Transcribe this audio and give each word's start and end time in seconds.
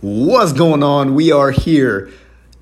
What's 0.00 0.52
going 0.52 0.84
on? 0.84 1.16
We 1.16 1.32
are 1.32 1.50
here 1.50 2.12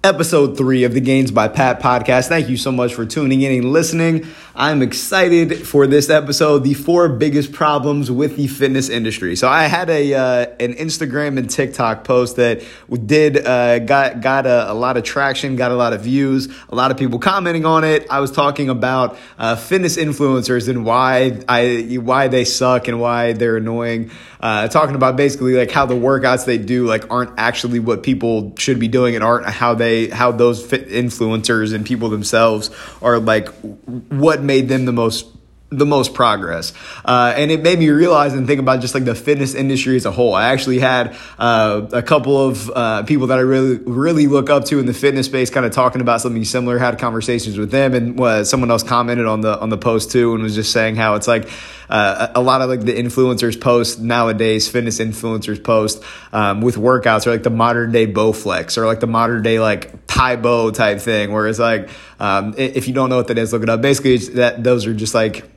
episode 0.03 0.57
three 0.57 0.85
of 0.85 0.95
the 0.95 1.01
Gains 1.01 1.31
by 1.33 1.49
Pat 1.49 1.81
podcast. 1.81 2.29
Thank 2.29 2.49
you 2.49 2.57
so 2.57 2.71
much 2.71 2.95
for 2.95 3.05
tuning 3.05 3.43
in 3.43 3.53
and 3.53 3.73
listening. 3.73 4.27
I'm 4.55 4.81
excited 4.81 5.67
for 5.67 5.87
this 5.87 6.09
episode. 6.09 6.61
The 6.61 6.75
four 6.75 7.09
biggest 7.09 7.53
problems 7.53 8.11
with 8.11 8.37
the 8.37 8.47
fitness 8.47 8.89
industry. 8.89 9.35
So 9.35 9.49
I 9.49 9.65
had 9.65 9.91
a 9.91 10.15
uh, 10.15 10.47
an 10.61 10.75
Instagram 10.75 11.39
and 11.39 11.51
TikTok 11.51 12.05
post 12.05 12.37
that 12.37 12.63
did 13.05 13.45
uh, 13.45 13.81
got 13.81 14.21
got 14.21 14.47
a, 14.47 14.71
a, 14.71 14.75
lot 14.75 14.97
of 14.97 15.03
traction, 15.03 15.57
got 15.57 15.73
a 15.73 15.77
lot 15.77 15.93
of 15.93 16.03
views, 16.03 16.49
a 16.69 16.75
lot 16.75 16.91
of 16.91 16.97
people 16.97 17.19
commenting 17.19 17.67
on 17.67 17.83
it. 17.83 18.07
I 18.09 18.21
was 18.21 18.31
talking 18.31 18.71
about 18.71 19.19
uh, 19.39 19.57
fitness 19.57 19.97
influencers 19.97 20.69
and 20.69 20.87
why 20.87 21.43
I 21.49 21.99
why 22.01 22.29
they 22.29 22.45
suck 22.45 22.89
and 22.89 23.01
why 23.01 23.33
they're 23.33 23.57
annoying. 23.57 24.11
Uh, 24.47 24.69
talking 24.69 24.95
about 24.95 25.17
basically 25.17 25.55
like 25.55 25.73
how 25.73 25.87
the 25.87 25.95
workouts 25.97 26.45
they 26.45 26.57
do 26.57 26.87
like 26.87 27.11
aren't 27.11 27.33
actually 27.37 27.81
what 27.81 28.05
people 28.05 28.55
should 28.57 28.79
be 28.79 28.87
doing 28.87 29.17
and 29.17 29.25
aren't 29.25 29.45
how 29.45 29.75
they 29.75 30.07
how 30.07 30.31
those 30.31 30.65
fit 30.65 30.89
influencers 30.89 31.75
and 31.75 31.85
people 31.85 32.09
themselves 32.09 32.71
are 33.03 33.19
like 33.19 33.49
what 33.49 34.41
made 34.43 34.69
them 34.69 34.85
the 34.85 34.93
most 34.93 35.27
the 35.71 35.85
most 35.85 36.15
progress. 36.15 36.73
Uh, 37.05 37.35
and 37.37 37.51
it 37.51 37.61
made 37.61 37.81
me 37.81 37.91
realize 37.91 38.35
and 38.35 38.47
think 38.47 38.61
about 38.61 38.81
just 38.81 38.95
like 38.95 39.05
the 39.05 39.17
fitness 39.17 39.53
industry 39.53 39.97
as 39.97 40.07
a 40.07 40.13
whole. 40.13 40.33
I 40.33 40.51
actually 40.51 40.79
had 40.79 41.17
uh, 41.41 41.89
a 41.93 42.03
couple 42.03 42.41
of 42.41 42.71
uh, 42.71 43.03
people 43.03 43.27
that 43.27 43.39
I 43.39 43.43
really, 43.43 43.79
really 43.79 44.29
look 44.29 44.49
up 44.49 44.67
to 44.67 44.79
in 44.79 44.87
the 44.87 44.95
fitness 44.95 45.27
space 45.27 45.51
kind 45.51 45.67
of 45.67 45.73
talking 45.73 46.01
about 46.01 46.21
something 46.21 46.45
similar, 46.45 46.79
had 46.79 47.01
conversations 47.01 47.59
with 47.59 47.73
them. 47.73 47.95
And 47.95 48.21
uh, 48.21 48.45
someone 48.45 48.71
else 48.71 48.85
commented 48.85 49.27
on 49.27 49.41
the, 49.41 49.59
on 49.59 49.71
the 49.71 49.77
post 49.77 50.13
too 50.13 50.35
and 50.35 50.43
was 50.45 50.55
just 50.55 50.71
saying 50.73 50.95
how 50.95 51.17
it's 51.17 51.27
like 51.27 51.49
uh, 51.89 52.29
a 52.35 52.41
lot 52.41 52.63
of 52.63 52.69
like 52.69 52.81
the 52.81 52.95
influencers 52.95 53.61
post 53.61 54.01
nowadays, 54.01 54.69
fitness 54.69 54.99
influencers 54.99 55.63
post 55.63 56.03
um, 56.33 56.61
with 56.61 56.77
workouts 56.77 57.27
or 57.27 57.31
like 57.31 57.43
the 57.43 57.51
modern 57.51 57.93
day 57.93 58.07
Bowflex 58.07 58.77
or 58.77 58.87
like 58.87 59.01
the 59.01 59.07
modern 59.07 59.43
day 59.43 59.61
like 59.61 60.07
Tae 60.07 60.37
Bo 60.37 60.71
type 60.71 61.01
thing, 61.01 61.33
where 61.33 61.47
it's 61.47 61.59
like, 61.59 61.89
um, 62.19 62.55
if 62.57 62.89
you 62.89 62.95
don't 62.95 63.11
know 63.11 63.17
what 63.17 63.29
that 63.29 63.39
is, 63.39 63.53
look 63.53 63.63
it 63.63 63.69
up. 63.69 63.81
Basically, 63.81 64.17
that 64.17 64.63
those 64.65 64.87
are 64.87 64.95
just 64.95 65.15
like 65.15 65.51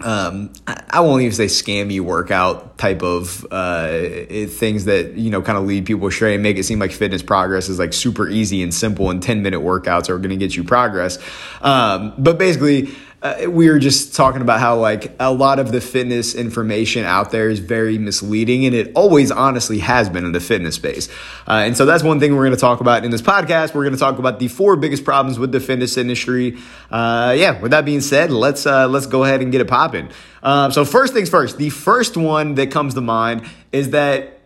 um, 0.00 0.52
I 0.66 1.00
won't 1.00 1.22
even 1.22 1.34
say 1.34 1.46
scammy 1.46 2.00
workout 2.00 2.76
type 2.76 3.02
of 3.02 3.46
uh, 3.50 3.88
things 4.46 4.84
that 4.84 5.14
you 5.14 5.30
know 5.30 5.40
kind 5.40 5.56
of 5.56 5.64
lead 5.64 5.86
people 5.86 6.06
astray 6.08 6.34
and 6.34 6.42
make 6.42 6.58
it 6.58 6.64
seem 6.64 6.78
like 6.78 6.92
fitness 6.92 7.22
progress 7.22 7.70
is 7.70 7.78
like 7.78 7.94
super 7.94 8.28
easy 8.28 8.62
and 8.62 8.74
simple 8.74 9.08
and 9.10 9.22
10 9.22 9.42
minute 9.42 9.60
workouts 9.60 10.10
are 10.10 10.18
going 10.18 10.30
to 10.30 10.36
get 10.36 10.54
you 10.54 10.64
progress. 10.64 11.18
Um, 11.62 12.12
but 12.18 12.36
basically, 12.38 12.94
uh, 13.26 13.50
we 13.50 13.68
were 13.68 13.78
just 13.78 14.14
talking 14.14 14.42
about 14.42 14.60
how 14.60 14.78
like 14.78 15.14
a 15.18 15.32
lot 15.32 15.58
of 15.58 15.72
the 15.72 15.80
fitness 15.80 16.34
information 16.34 17.04
out 17.04 17.30
there 17.30 17.48
is 17.48 17.58
very 17.58 17.98
misleading 17.98 18.64
and 18.64 18.74
it 18.74 18.92
always 18.94 19.30
honestly 19.30 19.78
has 19.78 20.08
been 20.08 20.24
in 20.24 20.32
the 20.32 20.40
fitness 20.40 20.76
space. 20.76 21.08
Uh, 21.48 21.62
and 21.64 21.76
so 21.76 21.84
that's 21.84 22.02
one 22.02 22.20
thing 22.20 22.36
we're 22.36 22.44
going 22.44 22.54
to 22.54 22.60
talk 22.60 22.80
about 22.80 23.04
in 23.04 23.10
this 23.10 23.22
podcast. 23.22 23.74
We're 23.74 23.84
going 23.84 23.94
to 23.94 23.98
talk 23.98 24.18
about 24.18 24.38
the 24.38 24.48
four 24.48 24.76
biggest 24.76 25.04
problems 25.04 25.38
with 25.38 25.52
the 25.52 25.60
fitness 25.60 25.96
industry. 25.96 26.58
Uh, 26.90 27.34
yeah 27.36 27.60
with 27.60 27.72
that 27.72 27.84
being 27.84 28.00
said 28.00 28.30
let's 28.30 28.66
uh, 28.66 28.86
let's 28.88 29.06
go 29.06 29.24
ahead 29.24 29.42
and 29.42 29.50
get 29.50 29.60
it 29.60 29.68
popping. 29.68 30.10
Um, 30.42 30.72
so 30.72 30.84
first 30.84 31.12
things 31.12 31.28
first 31.28 31.58
the 31.58 31.70
first 31.70 32.16
one 32.16 32.54
that 32.54 32.70
comes 32.70 32.94
to 32.94 33.00
mind 33.00 33.44
is 33.72 33.90
that 33.90 34.40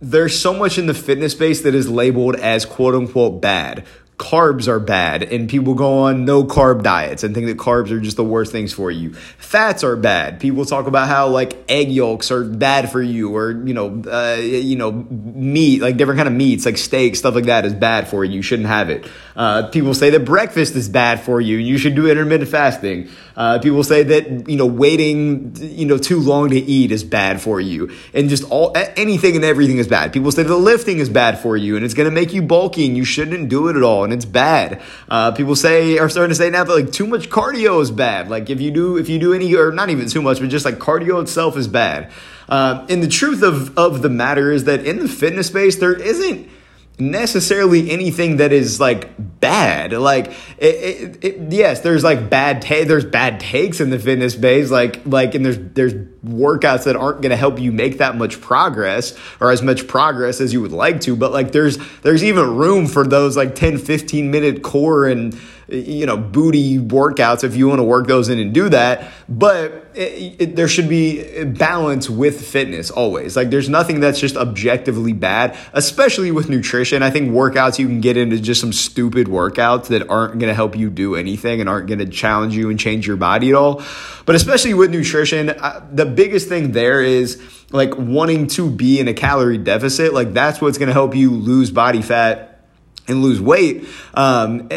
there's 0.00 0.38
so 0.38 0.54
much 0.54 0.78
in 0.78 0.86
the 0.86 0.94
fitness 0.94 1.32
space 1.32 1.62
that 1.62 1.74
is 1.74 1.88
labeled 1.88 2.36
as 2.36 2.64
quote 2.64 2.94
unquote 2.94 3.40
bad 3.40 3.84
carbs 4.18 4.66
are 4.66 4.80
bad 4.80 5.22
and 5.22 5.46
people 5.48 5.74
go 5.74 6.04
on 6.04 6.24
no 6.24 6.42
carb 6.42 6.82
diets 6.82 7.22
and 7.22 7.34
think 7.34 7.46
that 7.46 7.58
carbs 7.58 7.90
are 7.90 8.00
just 8.00 8.16
the 8.16 8.24
worst 8.24 8.50
things 8.50 8.72
for 8.72 8.90
you. 8.90 9.12
Fats 9.12 9.84
are 9.84 9.94
bad. 9.94 10.40
People 10.40 10.64
talk 10.64 10.86
about 10.86 11.06
how 11.06 11.28
like 11.28 11.56
egg 11.68 11.90
yolks 11.90 12.30
are 12.30 12.42
bad 12.42 12.90
for 12.90 13.02
you 13.02 13.36
or 13.36 13.50
you 13.66 13.74
know 13.74 14.02
uh, 14.10 14.36
you 14.40 14.76
know 14.76 14.92
meat 14.92 15.82
like 15.82 15.98
different 15.98 16.16
kind 16.16 16.28
of 16.28 16.34
meats 16.34 16.64
like 16.64 16.78
steak 16.78 17.14
stuff 17.14 17.34
like 17.34 17.44
that 17.44 17.66
is 17.66 17.74
bad 17.74 18.08
for 18.08 18.24
you. 18.24 18.36
You 18.36 18.42
shouldn't 18.42 18.68
have 18.68 18.88
it. 18.88 19.06
Uh, 19.34 19.68
people 19.68 19.92
say 19.92 20.08
that 20.10 20.24
breakfast 20.24 20.74
is 20.76 20.88
bad 20.88 21.20
for 21.20 21.40
you. 21.40 21.58
You 21.58 21.76
should 21.76 21.94
do 21.94 22.10
intermittent 22.10 22.48
fasting. 22.48 23.10
Uh, 23.36 23.58
people 23.58 23.84
say 23.84 24.02
that 24.02 24.48
you 24.48 24.56
know 24.56 24.64
waiting 24.64 25.54
you 25.60 25.84
know 25.84 25.98
too 25.98 26.20
long 26.20 26.48
to 26.48 26.56
eat 26.56 26.90
is 26.90 27.04
bad 27.04 27.38
for 27.38 27.60
you. 27.60 27.94
And 28.14 28.30
just 28.30 28.44
all 28.50 28.72
anything 28.96 29.36
and 29.36 29.44
everything 29.44 29.76
is 29.76 29.86
bad. 29.86 30.14
People 30.14 30.32
say 30.32 30.42
that 30.42 30.56
lifting 30.56 31.00
is 31.00 31.10
bad 31.10 31.38
for 31.38 31.54
you 31.54 31.76
and 31.76 31.84
it's 31.84 31.92
going 31.92 32.08
to 32.08 32.14
make 32.14 32.32
you 32.32 32.40
bulky 32.40 32.86
and 32.86 32.96
you 32.96 33.04
shouldn't 33.04 33.50
do 33.50 33.68
it 33.68 33.76
at 33.76 33.82
all 33.82 34.05
and 34.06 34.14
it's 34.14 34.24
bad. 34.24 34.82
Uh, 35.08 35.32
people 35.32 35.54
say 35.54 35.98
are 35.98 36.08
starting 36.08 36.30
to 36.30 36.34
say 36.34 36.48
now 36.50 36.64
that 36.64 36.72
like 36.72 36.92
too 36.92 37.06
much 37.06 37.28
cardio 37.28 37.80
is 37.82 37.90
bad. 37.90 38.28
Like 38.28 38.48
if 38.48 38.60
you 38.60 38.70
do 38.70 38.96
if 38.96 39.08
you 39.08 39.18
do 39.18 39.34
any 39.34 39.54
or 39.54 39.72
not 39.72 39.90
even 39.90 40.08
too 40.08 40.22
much, 40.22 40.40
but 40.40 40.48
just 40.48 40.64
like 40.64 40.76
cardio 40.76 41.20
itself 41.20 41.56
is 41.56 41.68
bad. 41.68 42.10
Uh, 42.48 42.86
and 42.88 43.02
the 43.02 43.08
truth 43.08 43.42
of 43.42 43.76
of 43.76 44.02
the 44.02 44.08
matter 44.08 44.50
is 44.50 44.64
that 44.64 44.86
in 44.86 45.00
the 45.00 45.08
fitness 45.08 45.48
space 45.48 45.76
there 45.76 45.92
isn't 45.94 46.48
necessarily 46.98 47.90
anything 47.90 48.38
that 48.38 48.52
is 48.52 48.80
like 48.80 49.10
bad 49.40 49.92
like 49.92 50.28
it, 50.56 50.74
it, 50.74 51.24
it, 51.24 51.52
yes 51.52 51.80
there's 51.80 52.02
like 52.02 52.30
bad 52.30 52.62
ta- 52.62 52.84
there's 52.86 53.04
bad 53.04 53.38
takes 53.38 53.80
in 53.80 53.90
the 53.90 53.98
fitness 53.98 54.32
space 54.32 54.70
like 54.70 55.02
like 55.04 55.34
and 55.34 55.44
there's 55.44 55.58
there's 55.74 55.92
workouts 56.26 56.84
that 56.84 56.96
aren't 56.96 57.20
going 57.22 57.30
to 57.30 57.36
help 57.36 57.58
you 57.58 57.72
make 57.72 57.98
that 57.98 58.16
much 58.16 58.40
progress 58.40 59.16
or 59.40 59.50
as 59.50 59.62
much 59.62 59.86
progress 59.86 60.40
as 60.40 60.52
you 60.52 60.60
would 60.60 60.72
like 60.72 61.00
to 61.00 61.16
but 61.16 61.32
like 61.32 61.52
there's 61.52 61.78
there's 62.02 62.24
even 62.24 62.56
room 62.56 62.86
for 62.86 63.06
those 63.06 63.36
like 63.36 63.54
10 63.54 63.78
15 63.78 64.30
minute 64.30 64.62
core 64.62 65.06
and 65.06 65.38
you 65.68 66.06
know, 66.06 66.16
booty 66.16 66.78
workouts 66.78 67.42
if 67.42 67.56
you 67.56 67.66
want 67.66 67.80
to 67.80 67.84
work 67.84 68.06
those 68.06 68.28
in 68.28 68.38
and 68.38 68.54
do 68.54 68.68
that. 68.68 69.10
But 69.28 69.90
it, 69.94 70.40
it, 70.40 70.56
there 70.56 70.68
should 70.68 70.88
be 70.88 71.44
balance 71.44 72.08
with 72.08 72.46
fitness 72.46 72.90
always. 72.90 73.36
Like 73.36 73.50
there's 73.50 73.68
nothing 73.68 73.98
that's 74.00 74.20
just 74.20 74.36
objectively 74.36 75.12
bad, 75.12 75.56
especially 75.72 76.30
with 76.30 76.48
nutrition. 76.48 77.02
I 77.02 77.10
think 77.10 77.30
workouts 77.30 77.78
you 77.78 77.88
can 77.88 78.00
get 78.00 78.16
into 78.16 78.38
just 78.38 78.60
some 78.60 78.72
stupid 78.72 79.26
workouts 79.26 79.88
that 79.88 80.08
aren't 80.08 80.38
going 80.38 80.48
to 80.48 80.54
help 80.54 80.76
you 80.76 80.88
do 80.88 81.16
anything 81.16 81.60
and 81.60 81.68
aren't 81.68 81.88
going 81.88 81.98
to 81.98 82.06
challenge 82.06 82.54
you 82.54 82.70
and 82.70 82.78
change 82.78 83.06
your 83.06 83.16
body 83.16 83.48
at 83.48 83.56
all. 83.56 83.82
But 84.26 84.34
especially 84.34 84.74
with 84.74 84.90
nutrition, 84.90 85.46
the 85.92 86.04
biggest 86.04 86.48
thing 86.48 86.72
there 86.72 87.00
is 87.00 87.40
like 87.70 87.96
wanting 87.96 88.48
to 88.48 88.68
be 88.68 88.98
in 88.98 89.08
a 89.08 89.14
calorie 89.14 89.56
deficit. 89.56 90.12
Like 90.12 90.34
that's 90.34 90.60
what's 90.60 90.78
going 90.78 90.88
to 90.88 90.92
help 90.92 91.14
you 91.14 91.30
lose 91.30 91.70
body 91.70 92.02
fat 92.02 92.56
and 93.08 93.22
lose 93.22 93.40
weight. 93.40 93.86
Um, 94.14 94.68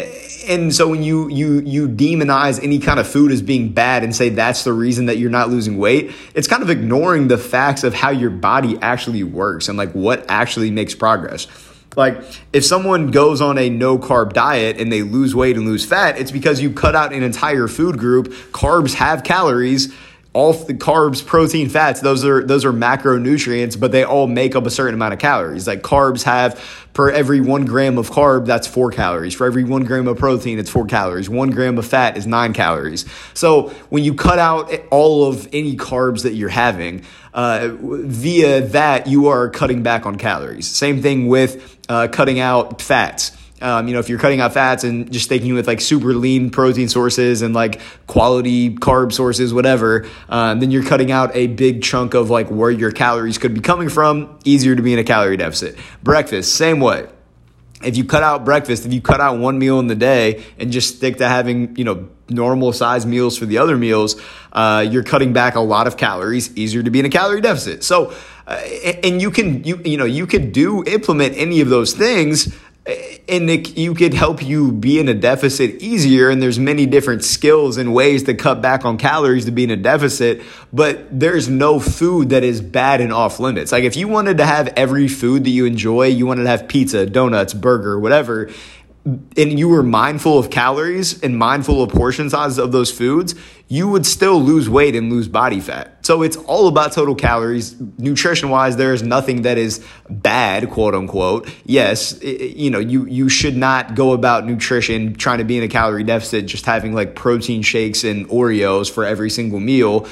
and 0.47 0.73
so 0.73 0.87
when 0.87 1.01
you 1.01 1.29
you 1.29 1.61
you 1.61 1.89
demonize 1.89 2.63
any 2.63 2.79
kind 2.79 2.99
of 2.99 3.07
food 3.07 3.31
as 3.31 3.41
being 3.41 3.73
bad 3.73 4.03
and 4.03 4.15
say 4.15 4.29
that's 4.29 4.63
the 4.63 4.73
reason 4.73 5.07
that 5.07 5.17
you're 5.17 5.31
not 5.31 5.49
losing 5.49 5.77
weight, 5.77 6.11
it's 6.35 6.47
kind 6.47 6.61
of 6.61 6.69
ignoring 6.69 7.27
the 7.27 7.37
facts 7.37 7.83
of 7.83 7.93
how 7.93 8.11
your 8.11 8.29
body 8.29 8.77
actually 8.81 9.23
works 9.23 9.67
and 9.67 9.77
like 9.77 9.91
what 9.93 10.25
actually 10.29 10.69
makes 10.69 10.93
progress. 10.93 11.47
Like 11.95 12.21
if 12.53 12.63
someone 12.65 13.11
goes 13.11 13.41
on 13.41 13.57
a 13.57 13.69
no 13.69 13.97
carb 13.97 14.33
diet 14.33 14.79
and 14.79 14.91
they 14.91 15.01
lose 15.01 15.35
weight 15.35 15.57
and 15.57 15.65
lose 15.65 15.85
fat, 15.85 16.19
it's 16.19 16.31
because 16.31 16.61
you 16.61 16.71
cut 16.71 16.95
out 16.95 17.13
an 17.13 17.23
entire 17.23 17.67
food 17.67 17.97
group. 17.97 18.27
Carbs 18.51 18.93
have 18.95 19.23
calories 19.23 19.93
all 20.33 20.53
the 20.53 20.75
carbs, 20.75 21.25
protein, 21.25 21.69
fats, 21.69 22.01
those 22.01 22.23
are 22.23 22.45
those 22.45 22.63
are 22.63 22.71
macronutrients, 22.71 23.79
but 23.79 23.91
they 23.91 24.03
all 24.03 24.27
make 24.27 24.55
up 24.55 24.65
a 24.67 24.69
certain 24.69 24.93
amount 24.93 25.13
of 25.13 25.19
calories. 25.19 25.65
Like 25.65 25.81
carbs 25.81 26.21
have 26.23 26.63
per 26.93 27.09
every 27.09 27.41
one 27.41 27.65
gram 27.65 27.97
of 27.97 28.11
carb, 28.11 28.45
that's 28.45 28.67
four 28.67 28.91
calories. 28.91 29.33
For 29.33 29.47
every 29.47 29.63
one 29.63 29.85
gram 29.85 30.07
of 30.07 30.19
protein, 30.19 30.59
it's 30.59 30.69
four 30.69 30.85
calories. 30.85 31.29
One 31.29 31.49
gram 31.49 31.79
of 31.79 31.87
fat 31.87 32.15
is 32.15 32.27
nine 32.27 32.53
calories. 32.53 33.05
So 33.33 33.69
when 33.89 34.03
you 34.03 34.13
cut 34.13 34.37
out 34.37 34.71
all 34.91 35.25
of 35.27 35.49
any 35.51 35.75
carbs 35.75 36.21
that 36.23 36.35
you're 36.35 36.49
having, 36.49 37.05
uh, 37.33 37.69
via 37.73 38.61
that 38.61 39.07
you 39.07 39.27
are 39.27 39.49
cutting 39.49 39.83
back 39.83 40.05
on 40.05 40.17
calories. 40.17 40.67
Same 40.67 41.01
thing 41.01 41.27
with 41.27 41.77
uh, 41.89 42.07
cutting 42.11 42.39
out 42.39 42.81
fats. 42.81 43.31
Um, 43.61 43.87
you 43.87 43.93
know, 43.93 43.99
if 43.99 44.07
you're 44.07 44.19
cutting 44.19 44.39
out 44.39 44.53
fats 44.53 44.83
and 44.83 45.11
just 45.11 45.25
sticking 45.25 45.53
with 45.53 45.67
like 45.67 45.81
super 45.81 46.13
lean 46.13 46.49
protein 46.49 46.87
sources 46.87 47.41
and 47.41 47.53
like 47.53 47.81
quality 48.07 48.73
carb 48.73 49.11
sources, 49.11 49.53
whatever, 49.53 50.07
um, 50.29 50.61
then 50.61 50.71
you're 50.71 50.83
cutting 50.83 51.11
out 51.11 51.35
a 51.35 51.47
big 51.47 51.83
chunk 51.83 52.13
of 52.13 52.29
like 52.29 52.47
where 52.49 52.71
your 52.71 52.91
calories 52.91 53.37
could 53.37 53.53
be 53.53 53.59
coming 53.59 53.89
from. 53.89 54.39
Easier 54.45 54.75
to 54.75 54.81
be 54.81 54.93
in 54.93 54.99
a 54.99 55.03
calorie 55.03 55.37
deficit. 55.37 55.77
Breakfast, 56.03 56.55
same 56.55 56.79
way. 56.79 57.07
If 57.83 57.95
you 57.97 58.03
cut 58.03 58.23
out 58.23 58.43
breakfast, 58.43 58.85
if 58.85 58.93
you 58.93 59.01
cut 59.01 59.21
out 59.21 59.39
one 59.39 59.57
meal 59.57 59.79
in 59.79 59.87
the 59.87 59.95
day 59.95 60.43
and 60.57 60.71
just 60.71 60.97
stick 60.97 61.17
to 61.17 61.27
having, 61.27 61.75
you 61.77 61.85
know, 61.85 62.09
normal 62.29 62.73
size 62.73 63.05
meals 63.05 63.37
for 63.37 63.45
the 63.45 63.57
other 63.57 63.77
meals, 63.77 64.21
uh, 64.51 64.85
you're 64.89 65.03
cutting 65.03 65.33
back 65.33 65.55
a 65.55 65.61
lot 65.61 65.87
of 65.87 65.97
calories. 65.97 66.55
Easier 66.57 66.83
to 66.83 66.91
be 66.91 66.99
in 66.99 67.05
a 67.05 67.09
calorie 67.09 67.41
deficit. 67.41 67.83
So, 67.83 68.13
uh, 68.47 68.51
and 69.03 69.21
you 69.21 69.31
can, 69.31 69.63
you, 69.63 69.77
you 69.85 69.97
know, 69.97 70.05
you 70.05 70.27
could 70.27 70.51
do 70.51 70.83
implement 70.83 71.37
any 71.37 71.61
of 71.61 71.69
those 71.69 71.93
things 71.93 72.53
and 73.27 73.49
it, 73.49 73.77
you 73.77 73.93
could 73.93 74.13
help 74.13 74.43
you 74.43 74.71
be 74.71 74.99
in 74.99 75.07
a 75.07 75.13
deficit 75.13 75.81
easier 75.81 76.29
and 76.29 76.41
there's 76.41 76.59
many 76.59 76.85
different 76.85 77.23
skills 77.23 77.77
and 77.77 77.93
ways 77.93 78.23
to 78.23 78.33
cut 78.33 78.61
back 78.61 78.85
on 78.85 78.97
calories 78.97 79.45
to 79.45 79.51
be 79.51 79.63
in 79.63 79.71
a 79.71 79.77
deficit 79.77 80.41
but 80.73 81.07
there's 81.11 81.49
no 81.49 81.79
food 81.79 82.29
that 82.29 82.43
is 82.43 82.61
bad 82.61 83.01
and 83.01 83.11
off 83.11 83.39
limits. 83.39 83.71
Like 83.71 83.83
if 83.83 83.95
you 83.95 84.07
wanted 84.07 84.37
to 84.37 84.45
have 84.45 84.67
every 84.75 85.07
food 85.07 85.43
that 85.43 85.49
you 85.51 85.65
enjoy 85.65 86.07
you 86.07 86.25
wanted 86.25 86.43
to 86.43 86.49
have 86.49 86.67
pizza 86.67 87.05
donuts 87.05 87.53
burger 87.53 87.99
whatever 87.99 88.49
and 89.37 89.59
you 89.59 89.69
were 89.69 89.83
mindful 89.83 90.37
of 90.37 90.49
calories 90.49 91.21
and 91.21 91.37
mindful 91.37 91.81
of 91.81 91.89
portion 91.89 92.29
sizes 92.29 92.57
of 92.57 92.71
those 92.71 92.91
foods, 92.91 93.35
you 93.67 93.87
would 93.87 94.05
still 94.05 94.41
lose 94.41 94.67
weight 94.69 94.95
and 94.95 95.11
lose 95.11 95.27
body 95.27 95.59
fat. 95.59 96.05
So 96.05 96.23
it's 96.23 96.35
all 96.35 96.67
about 96.67 96.91
total 96.91 97.13
calories. 97.13 97.79
Nutrition 97.99 98.49
wise, 98.49 98.77
there 98.77 98.93
is 98.93 99.03
nothing 99.03 99.43
that 99.43 99.57
is 99.57 99.85
bad, 100.09 100.69
quote 100.71 100.95
unquote. 100.95 101.47
Yes, 101.65 102.13
it, 102.13 102.57
you 102.57 102.71
know, 102.71 102.79
you, 102.79 103.05
you 103.05 103.29
should 103.29 103.55
not 103.55 103.95
go 103.95 104.13
about 104.13 104.45
nutrition 104.45 105.13
trying 105.13 105.37
to 105.37 105.43
be 105.43 105.57
in 105.57 105.63
a 105.63 105.67
calorie 105.67 106.03
deficit, 106.03 106.47
just 106.47 106.65
having 106.65 106.93
like 106.93 107.15
protein 107.15 107.61
shakes 107.61 108.03
and 108.03 108.27
Oreos 108.29 108.89
for 108.91 109.05
every 109.05 109.29
single 109.29 109.59
meal 109.59 110.07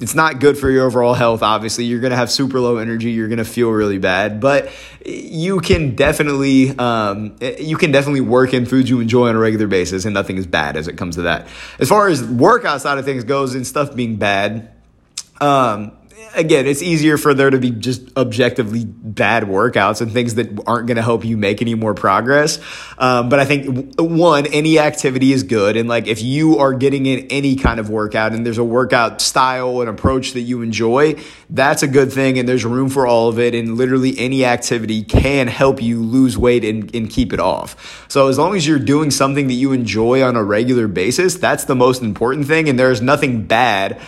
it's 0.00 0.14
not 0.14 0.38
good 0.38 0.56
for 0.56 0.70
your 0.70 0.86
overall 0.86 1.14
health. 1.14 1.42
Obviously, 1.42 1.84
you're 1.84 2.00
going 2.00 2.12
to 2.12 2.16
have 2.16 2.30
super 2.30 2.60
low 2.60 2.76
energy. 2.76 3.10
You're 3.10 3.28
going 3.28 3.38
to 3.38 3.44
feel 3.44 3.70
really 3.70 3.98
bad, 3.98 4.40
but 4.40 4.70
you 5.04 5.60
can 5.60 5.96
definitely, 5.96 6.76
um, 6.78 7.36
you 7.40 7.76
can 7.76 7.90
definitely 7.90 8.20
work 8.20 8.54
in 8.54 8.64
foods 8.64 8.88
you 8.88 9.00
enjoy 9.00 9.28
on 9.28 9.36
a 9.36 9.38
regular 9.38 9.66
basis 9.66 10.04
and 10.04 10.14
nothing 10.14 10.36
is 10.36 10.46
bad 10.46 10.76
as 10.76 10.86
it 10.86 10.96
comes 10.96 11.16
to 11.16 11.22
that. 11.22 11.48
As 11.80 11.88
far 11.88 12.08
as 12.08 12.22
workout 12.22 12.80
side 12.80 12.98
of 12.98 13.04
things 13.04 13.24
goes 13.24 13.54
and 13.54 13.66
stuff 13.66 13.94
being 13.94 14.16
bad, 14.16 14.70
um, 15.40 15.92
again, 16.34 16.66
it's 16.66 16.82
easier 16.82 17.18
for 17.18 17.34
there 17.34 17.50
to 17.50 17.58
be 17.58 17.70
just 17.70 18.16
objectively 18.16 18.84
bad 18.84 19.44
workouts 19.44 20.00
and 20.00 20.12
things 20.12 20.36
that 20.36 20.48
aren't 20.66 20.86
going 20.86 20.96
to 20.96 21.02
help 21.02 21.24
you 21.24 21.36
make 21.36 21.62
any 21.62 21.74
more 21.74 21.94
progress. 21.94 22.58
Um, 22.98 23.28
but 23.28 23.38
I 23.40 23.44
think 23.44 23.94
one, 23.98 24.46
any 24.46 24.78
activity 24.78 25.32
is 25.32 25.42
good. 25.42 25.76
And 25.76 25.88
like 25.88 26.06
if 26.06 26.22
you 26.22 26.58
are 26.58 26.72
getting 26.72 27.06
in 27.06 27.26
any 27.30 27.56
kind 27.56 27.80
of 27.80 27.90
workout 27.90 28.32
and 28.32 28.44
there's 28.44 28.58
a 28.58 28.64
workout 28.64 29.20
style 29.20 29.80
and 29.80 29.90
approach 29.90 30.32
that 30.32 30.42
you 30.42 30.62
enjoy, 30.62 31.16
that's 31.50 31.82
a 31.82 31.88
good 31.88 32.12
thing. 32.12 32.38
And 32.38 32.48
there's 32.48 32.64
room 32.64 32.88
for 32.88 33.06
all 33.06 33.28
of 33.28 33.38
it. 33.38 33.54
And 33.54 33.76
literally 33.76 34.18
any 34.18 34.44
activity 34.44 35.02
can 35.02 35.46
help 35.46 35.82
you 35.82 36.02
lose 36.02 36.36
weight 36.38 36.64
and, 36.64 36.94
and 36.94 37.10
keep 37.10 37.32
it 37.32 37.40
off. 37.40 38.06
So 38.08 38.28
as 38.28 38.38
long 38.38 38.56
as 38.56 38.66
you're 38.66 38.78
doing 38.78 39.10
something 39.10 39.48
that 39.48 39.54
you 39.54 39.72
enjoy 39.72 40.22
on 40.22 40.36
a 40.36 40.44
regular 40.44 40.88
basis, 40.88 41.36
that's 41.36 41.64
the 41.64 41.74
most 41.74 42.02
important 42.02 42.46
thing. 42.46 42.68
And 42.68 42.78
there's 42.78 43.00
nothing 43.00 43.46
bad 43.46 44.00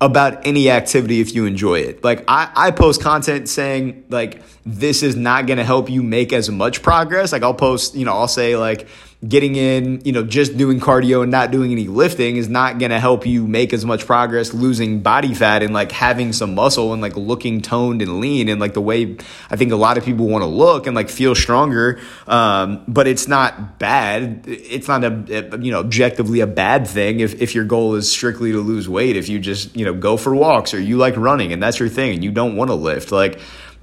about 0.00 0.46
any 0.46 0.70
activity 0.70 1.20
if 1.20 1.34
you 1.34 1.46
enjoy 1.46 1.80
it. 1.80 2.04
Like 2.04 2.24
I, 2.28 2.50
I 2.54 2.70
post 2.70 3.02
content 3.02 3.48
saying 3.48 4.04
like 4.08 4.42
this 4.66 5.02
is 5.02 5.14
not 5.14 5.46
going 5.46 5.58
to 5.58 5.64
help 5.64 5.90
you 5.90 6.02
make 6.02 6.32
as 6.32 6.48
much 6.50 6.82
progress. 6.82 7.32
Like 7.32 7.42
I'll 7.42 7.54
post, 7.54 7.94
you 7.94 8.04
know, 8.04 8.12
I'll 8.12 8.28
say 8.28 8.56
like 8.56 8.88
getting 9.26 9.56
in, 9.56 10.02
you 10.04 10.12
know, 10.12 10.22
just 10.22 10.56
doing 10.56 10.80
cardio 10.80 11.22
and 11.22 11.30
not 11.30 11.50
doing 11.50 11.72
any 11.72 11.86
lifting 11.86 12.36
is 12.36 12.48
not 12.48 12.78
going 12.78 12.90
to 12.90 13.00
help 13.00 13.26
you 13.26 13.46
make 13.46 13.72
as 13.72 13.84
much 13.84 14.06
progress 14.06 14.52
losing 14.52 15.00
body 15.00 15.34
fat 15.34 15.62
and 15.62 15.72
like 15.72 15.92
having 15.92 16.32
some 16.32 16.54
muscle 16.54 16.92
and 16.92 17.00
like 17.00 17.16
looking 17.16 17.60
toned 17.60 18.02
and 18.02 18.20
lean 18.20 18.48
and 18.48 18.60
like 18.60 18.74
the 18.74 18.80
way 18.80 19.16
I 19.50 19.56
think 19.56 19.72
a 19.72 19.76
lot 19.76 19.98
of 19.98 20.04
people 20.04 20.28
want 20.28 20.42
to 20.42 20.48
look 20.48 20.86
and 20.86 20.96
like 20.96 21.10
feel 21.10 21.34
stronger. 21.34 22.00
Um, 22.26 22.84
but 22.88 23.06
it's 23.06 23.28
not 23.28 23.78
bad. 23.78 24.44
It's 24.46 24.88
not 24.88 25.04
a, 25.04 25.58
you 25.60 25.72
know, 25.72 25.80
objectively 25.80 26.40
a 26.40 26.46
bad 26.46 26.86
thing 26.86 27.20
if, 27.20 27.40
if 27.40 27.54
your 27.54 27.64
goal 27.64 27.94
is 27.94 28.10
strictly 28.10 28.52
to 28.52 28.60
lose 28.60 28.88
weight. 28.88 29.16
If 29.16 29.28
you 29.28 29.38
just, 29.38 29.76
you 29.76 29.84
know, 29.84 29.94
go 29.94 30.16
for 30.16 30.34
walks 30.34 30.74
or 30.74 30.80
you 30.80 30.96
like 30.96 31.16
running 31.16 31.52
and 31.52 31.62
that's 31.62 31.78
your 31.78 31.88
thing 31.88 32.14
and 32.14 32.24
you 32.24 32.30
don't 32.30 32.56
want 32.56 32.70
to 32.70 32.74
lift, 32.74 33.12
like, 33.12 33.40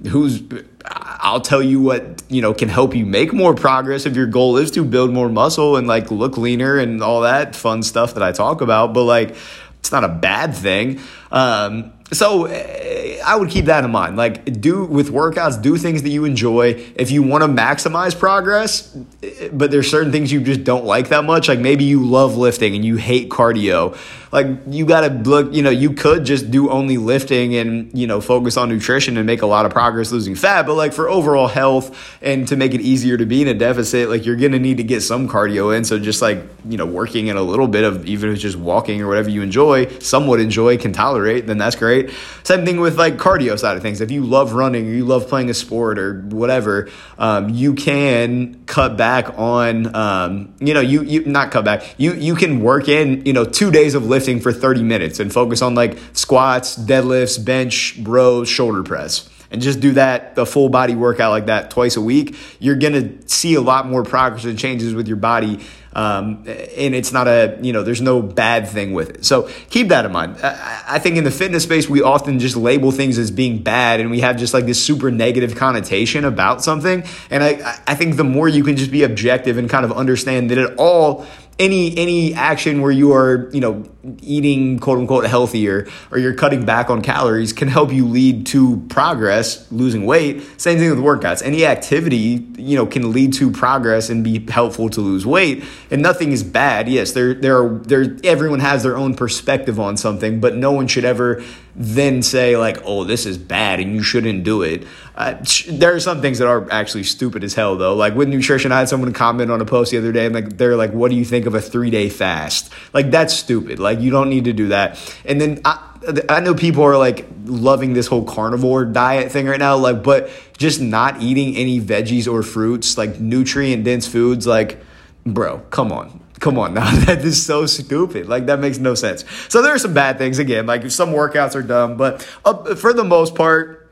who's 0.08 0.42
I'll 0.84 1.40
tell 1.40 1.62
you 1.62 1.80
what, 1.80 2.22
you 2.28 2.42
know, 2.42 2.52
can 2.52 2.68
help 2.68 2.94
you 2.94 3.06
make 3.06 3.32
more 3.32 3.54
progress 3.54 4.06
if 4.06 4.16
your 4.16 4.26
goal 4.26 4.56
is 4.56 4.70
to 4.72 4.84
build 4.84 5.12
more 5.12 5.28
muscle 5.28 5.76
and 5.76 5.86
like 5.86 6.10
look 6.10 6.36
leaner 6.36 6.76
and 6.76 7.02
all 7.02 7.20
that 7.20 7.54
fun 7.54 7.82
stuff 7.82 8.14
that 8.14 8.22
I 8.22 8.32
talk 8.32 8.60
about, 8.60 8.92
but 8.92 9.04
like 9.04 9.36
it's 9.78 9.92
not 9.92 10.04
a 10.04 10.08
bad 10.08 10.54
thing. 10.54 11.00
Um, 11.30 11.92
so 12.12 12.44
eh, 12.46 13.20
I 13.24 13.36
would 13.36 13.50
keep 13.50 13.66
that 13.66 13.84
in 13.84 13.90
mind. 13.90 14.16
Like 14.16 14.60
do 14.60 14.84
with 14.84 15.10
workouts, 15.10 15.60
do 15.62 15.76
things 15.76 16.02
that 16.02 16.10
you 16.10 16.24
enjoy. 16.24 16.84
If 16.96 17.10
you 17.10 17.22
want 17.22 17.42
to 17.42 17.48
maximize 17.48 18.18
progress, 18.18 18.96
eh, 19.22 19.48
but 19.52 19.70
there's 19.70 19.90
certain 19.90 20.12
things 20.12 20.32
you 20.32 20.40
just 20.40 20.64
don't 20.64 20.84
like 20.84 21.08
that 21.08 21.24
much, 21.24 21.48
like 21.48 21.60
maybe 21.60 21.84
you 21.84 22.04
love 22.04 22.36
lifting 22.36 22.74
and 22.74 22.84
you 22.84 22.96
hate 22.96 23.28
cardio 23.28 23.96
like 24.32 24.46
you 24.66 24.86
got 24.86 25.02
to 25.02 25.08
look, 25.08 25.52
you 25.52 25.62
know, 25.62 25.70
you 25.70 25.92
could 25.92 26.24
just 26.24 26.50
do 26.50 26.70
only 26.70 26.96
lifting 26.96 27.54
and, 27.54 27.96
you 27.96 28.06
know, 28.06 28.22
focus 28.22 28.56
on 28.56 28.70
nutrition 28.70 29.18
and 29.18 29.26
make 29.26 29.42
a 29.42 29.46
lot 29.46 29.66
of 29.66 29.72
progress 29.72 30.10
losing 30.10 30.34
fat. 30.34 30.64
But 30.64 30.74
like 30.74 30.94
for 30.94 31.06
overall 31.10 31.48
health 31.48 31.94
and 32.22 32.48
to 32.48 32.56
make 32.56 32.72
it 32.72 32.80
easier 32.80 33.18
to 33.18 33.26
be 33.26 33.42
in 33.42 33.48
a 33.48 33.54
deficit, 33.54 34.08
like 34.08 34.24
you're 34.24 34.36
going 34.36 34.52
to 34.52 34.58
need 34.58 34.78
to 34.78 34.84
get 34.84 35.02
some 35.02 35.28
cardio 35.28 35.76
in. 35.76 35.84
So 35.84 35.98
just 35.98 36.22
like, 36.22 36.42
you 36.66 36.78
know, 36.78 36.86
working 36.86 37.26
in 37.26 37.36
a 37.36 37.42
little 37.42 37.68
bit 37.68 37.84
of 37.84 38.06
even 38.06 38.30
if 38.30 38.36
it's 38.36 38.42
just 38.42 38.56
walking 38.56 39.02
or 39.02 39.06
whatever 39.06 39.28
you 39.28 39.42
enjoy, 39.42 39.86
somewhat 39.98 40.40
enjoy, 40.40 40.78
can 40.78 40.94
tolerate, 40.94 41.46
then 41.46 41.58
that's 41.58 41.76
great. 41.76 42.10
Same 42.42 42.64
thing 42.64 42.80
with 42.80 42.98
like 42.98 43.18
cardio 43.18 43.58
side 43.58 43.76
of 43.76 43.82
things. 43.82 44.00
If 44.00 44.10
you 44.10 44.24
love 44.24 44.54
running 44.54 44.88
or 44.88 44.92
you 44.92 45.04
love 45.04 45.28
playing 45.28 45.50
a 45.50 45.54
sport 45.54 45.98
or 45.98 46.22
whatever, 46.22 46.88
um, 47.18 47.50
you 47.50 47.74
can 47.74 48.64
cut 48.64 48.96
back 48.96 49.38
on, 49.38 49.94
um, 49.94 50.54
you 50.58 50.72
know, 50.72 50.80
you, 50.80 51.02
you 51.02 51.26
not 51.26 51.50
cut 51.50 51.66
back, 51.66 51.94
you, 51.98 52.14
you 52.14 52.34
can 52.34 52.62
work 52.62 52.88
in, 52.88 53.26
you 53.26 53.34
know, 53.34 53.44
two 53.44 53.70
days 53.70 53.94
of 53.94 54.06
lifting 54.06 54.21
lifting 54.22 54.40
for 54.40 54.52
30 54.52 54.84
minutes 54.84 55.18
and 55.18 55.32
focus 55.32 55.62
on 55.62 55.74
like 55.74 55.98
squats, 56.12 56.78
deadlifts, 56.78 57.44
bench, 57.44 57.98
rows, 58.02 58.48
shoulder 58.48 58.84
press. 58.84 59.28
And 59.50 59.60
just 59.60 59.80
do 59.80 59.90
that, 59.92 60.36
the 60.36 60.46
full 60.46 60.68
body 60.68 60.94
workout 60.94 61.32
like 61.32 61.46
that 61.46 61.72
twice 61.72 61.96
a 61.96 62.00
week. 62.00 62.36
You're 62.60 62.76
gonna 62.76 63.10
see 63.26 63.54
a 63.54 63.60
lot 63.60 63.88
more 63.88 64.04
progress 64.04 64.44
and 64.44 64.56
changes 64.56 64.94
with 64.94 65.08
your 65.08 65.16
body 65.16 65.58
um, 65.94 66.44
and 66.46 66.94
it's 66.94 67.12
not 67.12 67.28
a, 67.28 67.58
you 67.60 67.72
know, 67.72 67.82
there's 67.82 68.00
no 68.00 68.22
bad 68.22 68.68
thing 68.68 68.92
with 68.92 69.10
it. 69.10 69.24
So 69.24 69.48
keep 69.68 69.88
that 69.88 70.04
in 70.04 70.12
mind. 70.12 70.36
I, 70.42 70.84
I, 70.88 70.98
think 70.98 71.16
in 71.16 71.24
the 71.24 71.30
fitness 71.30 71.64
space, 71.64 71.88
we 71.88 72.02
often 72.02 72.38
just 72.38 72.56
label 72.56 72.90
things 72.90 73.18
as 73.18 73.30
being 73.30 73.62
bad 73.62 74.00
and 74.00 74.10
we 74.10 74.20
have 74.20 74.36
just 74.36 74.54
like 74.54 74.64
this 74.64 74.82
super 74.82 75.10
negative 75.10 75.54
connotation 75.54 76.24
about 76.24 76.62
something. 76.62 77.04
And 77.30 77.44
I, 77.44 77.80
I 77.86 77.94
think 77.94 78.16
the 78.16 78.24
more 78.24 78.48
you 78.48 78.64
can 78.64 78.76
just 78.76 78.90
be 78.90 79.02
objective 79.02 79.58
and 79.58 79.68
kind 79.68 79.84
of 79.84 79.92
understand 79.92 80.50
that 80.50 80.58
it 80.58 80.74
all 80.78 81.26
any 81.58 81.96
any 81.96 82.34
action 82.34 82.80
where 82.80 82.90
you 82.90 83.12
are 83.12 83.50
you 83.52 83.60
know 83.60 83.84
eating 84.20 84.78
quote 84.78 84.98
unquote 84.98 85.26
healthier 85.26 85.86
or 86.10 86.18
you're 86.18 86.34
cutting 86.34 86.64
back 86.64 86.88
on 86.88 87.02
calories 87.02 87.52
can 87.52 87.68
help 87.68 87.92
you 87.92 88.06
lead 88.06 88.46
to 88.46 88.78
progress 88.88 89.70
losing 89.70 90.06
weight 90.06 90.42
same 90.60 90.78
thing 90.78 90.90
with 90.90 90.98
workouts 90.98 91.42
any 91.44 91.66
activity 91.66 92.46
you 92.56 92.76
know 92.76 92.86
can 92.86 93.12
lead 93.12 93.32
to 93.32 93.50
progress 93.50 94.08
and 94.08 94.24
be 94.24 94.44
helpful 94.50 94.88
to 94.88 95.00
lose 95.00 95.26
weight 95.26 95.62
and 95.92 96.02
nothing 96.02 96.32
is 96.32 96.42
bad 96.42 96.88
yes 96.88 97.12
there 97.12 97.34
there 97.34 97.58
are 97.58 97.68
there 97.68 98.16
everyone 98.24 98.60
has 98.60 98.82
their 98.82 98.96
own 98.96 99.14
perspective 99.14 99.78
on 99.78 99.96
something 99.96 100.40
but 100.40 100.56
no 100.56 100.72
one 100.72 100.88
should 100.88 101.04
ever 101.04 101.42
then 101.74 102.22
say 102.22 102.56
like 102.56 102.78
oh 102.84 103.04
this 103.04 103.24
is 103.24 103.38
bad 103.38 103.80
and 103.80 103.94
you 103.94 104.02
shouldn't 104.02 104.44
do 104.44 104.62
it. 104.62 104.84
Uh, 105.14 105.34
there 105.68 105.94
are 105.94 106.00
some 106.00 106.20
things 106.20 106.38
that 106.38 106.48
are 106.48 106.70
actually 106.70 107.04
stupid 107.04 107.44
as 107.44 107.54
hell 107.54 107.76
though. 107.76 107.94
Like 107.94 108.14
with 108.14 108.28
nutrition 108.28 108.72
i 108.72 108.80
had 108.80 108.88
someone 108.88 109.12
comment 109.12 109.50
on 109.50 109.60
a 109.60 109.64
post 109.64 109.90
the 109.90 109.98
other 109.98 110.12
day 110.12 110.26
and 110.26 110.34
like 110.34 110.56
they're 110.58 110.76
like 110.76 110.92
what 110.92 111.10
do 111.10 111.16
you 111.16 111.24
think 111.24 111.46
of 111.46 111.54
a 111.54 111.60
three 111.60 111.90
day 111.90 112.08
fast? 112.08 112.72
Like 112.92 113.10
that's 113.10 113.34
stupid. 113.34 113.78
Like 113.78 114.00
you 114.00 114.10
don't 114.10 114.28
need 114.28 114.44
to 114.44 114.52
do 114.52 114.68
that. 114.68 114.98
And 115.24 115.40
then 115.40 115.60
I, 115.64 115.88
I 116.28 116.40
know 116.40 116.54
people 116.54 116.82
are 116.82 116.98
like 116.98 117.26
loving 117.44 117.94
this 117.94 118.06
whole 118.06 118.24
carnivore 118.24 118.84
diet 118.84 119.32
thing 119.32 119.46
right 119.46 119.58
now, 119.58 119.76
like, 119.76 120.02
but 120.02 120.30
just 120.58 120.80
not 120.80 121.22
eating 121.22 121.56
any 121.56 121.80
veggies 121.80 122.30
or 122.30 122.42
fruits, 122.42 122.98
like 122.98 123.20
nutrient 123.20 123.84
dense 123.84 124.06
foods, 124.06 124.46
like, 124.46 124.82
bro, 125.24 125.58
come 125.70 125.92
on. 125.92 126.20
Come 126.40 126.58
on 126.58 126.74
now, 126.74 126.90
that 127.04 127.24
is 127.24 127.44
so 127.44 127.66
stupid. 127.66 128.28
Like 128.28 128.46
that 128.46 128.58
makes 128.58 128.78
no 128.78 128.94
sense. 128.94 129.24
So 129.48 129.62
there 129.62 129.72
are 129.72 129.78
some 129.78 129.94
bad 129.94 130.18
things 130.18 130.38
again. 130.38 130.66
Like 130.66 130.90
some 130.90 131.10
workouts 131.10 131.54
are 131.54 131.62
dumb, 131.62 131.96
but 131.96 132.28
uh, 132.44 132.74
for 132.74 132.92
the 132.92 133.04
most 133.04 133.36
part, 133.36 133.82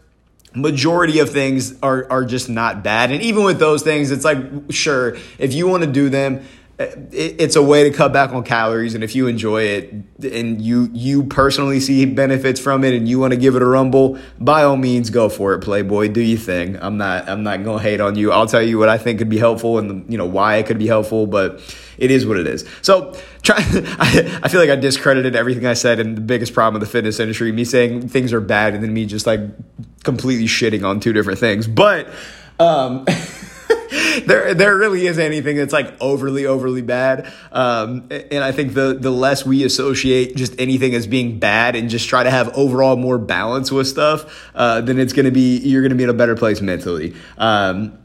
majority 0.53 1.21
of 1.21 1.31
things 1.31 1.81
are 1.81 2.11
are 2.11 2.25
just 2.25 2.49
not 2.49 2.83
bad. 2.83 3.13
And 3.13 3.23
even 3.23 3.45
with 3.45 3.61
those 3.61 3.83
things, 3.83 4.11
it's 4.11 4.25
like 4.25 4.39
sure 4.71 5.17
if 5.39 5.55
you 5.55 5.69
want 5.69 5.85
to 5.85 5.91
do 5.91 6.09
them, 6.09 6.45
it's 6.81 7.57
a 7.57 7.63
way 7.63 7.85
to 7.85 7.95
cut 7.95 8.11
back 8.11 8.33
on 8.33 8.43
calories 8.43 8.95
and 8.95 9.05
if 9.05 9.15
you 9.15 9.27
enjoy 9.27 9.63
it 9.65 9.93
and 10.25 10.63
you 10.63 10.89
you 10.95 11.25
personally 11.25 11.79
see 11.79 12.07
benefits 12.07 12.59
from 12.59 12.85
it 12.85 12.95
and 12.95 13.07
you 13.07 13.19
want 13.19 13.33
to 13.33 13.37
give 13.37 13.55
it 13.55 13.61
a 13.61 13.67
rumble 13.67 14.19
by 14.39 14.63
all 14.63 14.79
means 14.79 15.11
go 15.11 15.29
for 15.29 15.53
it 15.53 15.61
playboy. 15.61 16.09
Do 16.09 16.23
your 16.23 16.39
thing. 16.39 16.79
I'm 16.81 16.97
not 16.97 17.29
i'm 17.29 17.43
not 17.43 17.63
gonna 17.65 17.83
hate 17.83 18.01
on 18.01 18.17
you. 18.17 18.33
I'll 18.33 18.47
tell 18.47 18.63
you 18.63 18.79
what 18.79 18.89
i 18.89 18.97
think 18.97 19.19
could 19.19 19.29
be 19.29 19.39
helpful 19.39 19.79
and 19.79 20.11
you 20.11 20.17
know 20.17 20.25
why 20.25 20.57
it 20.57 20.67
could 20.67 20.79
be 20.79 20.87
helpful 20.87 21.27
but 21.27 21.61
it 21.99 22.11
is 22.11 22.27
what 22.27 22.39
it 22.39 22.47
is. 22.47 22.67
So 22.81 23.15
try 23.43 23.57
I, 23.59 24.41
I 24.43 24.49
feel 24.49 24.61
like 24.61 24.71
i 24.71 24.77
discredited 24.77 25.37
everything 25.37 25.67
i 25.67 25.75
said 25.75 26.01
and 26.01 26.17
the 26.17 26.23
biggest 26.23 26.55
problem 26.55 26.81
of 26.81 26.87
the 26.87 26.91
fitness 26.91 27.21
industry 27.21 27.53
me 27.53 27.65
saying 27.65 28.09
things 28.09 28.33
are 28.33 28.41
bad 28.41 28.73
and 28.73 28.83
then 28.83 28.95
me 28.95 29.05
just 29.05 29.27
like 29.27 29.41
completely 30.03 30.47
shitting 30.47 30.83
on 30.83 30.99
two 30.99 31.13
different 31.13 31.39
things. 31.39 31.69
But 31.69 32.09
um 32.59 33.05
there 34.27 34.55
there 34.55 34.77
really 34.77 35.07
is 35.07 35.19
anything 35.19 35.57
that's 35.57 35.73
like 35.73 35.95
overly 36.01 36.47
overly 36.47 36.83
bad. 36.83 37.33
Um, 37.53 38.09
and 38.11 38.45
I 38.45 38.53
think 38.53 38.75
the 38.75 38.97
the 38.99 39.11
less 39.11 39.45
we 39.45 39.65
associate 39.65 40.37
just 40.37 40.61
anything 40.61 40.95
as 40.95 41.07
being 41.07 41.39
bad 41.39 41.77
and 41.77 41.91
just 41.91 42.09
try 42.09 42.23
to 42.23 42.31
have 42.31 42.57
overall 42.57 42.97
more 42.97 43.19
balance 43.19 43.71
with 43.71 43.89
stuff, 43.89 44.51
uh, 44.55 44.81
then 44.81 44.99
it's 44.99 45.13
gonna 45.13 45.31
be 45.31 45.59
you're 45.59 45.83
gonna 45.83 45.95
be 45.95 46.05
in 46.05 46.11
a 46.11 46.15
better 46.15 46.37
place 46.37 46.61
mentally. 46.61 47.15
Um, 47.39 47.99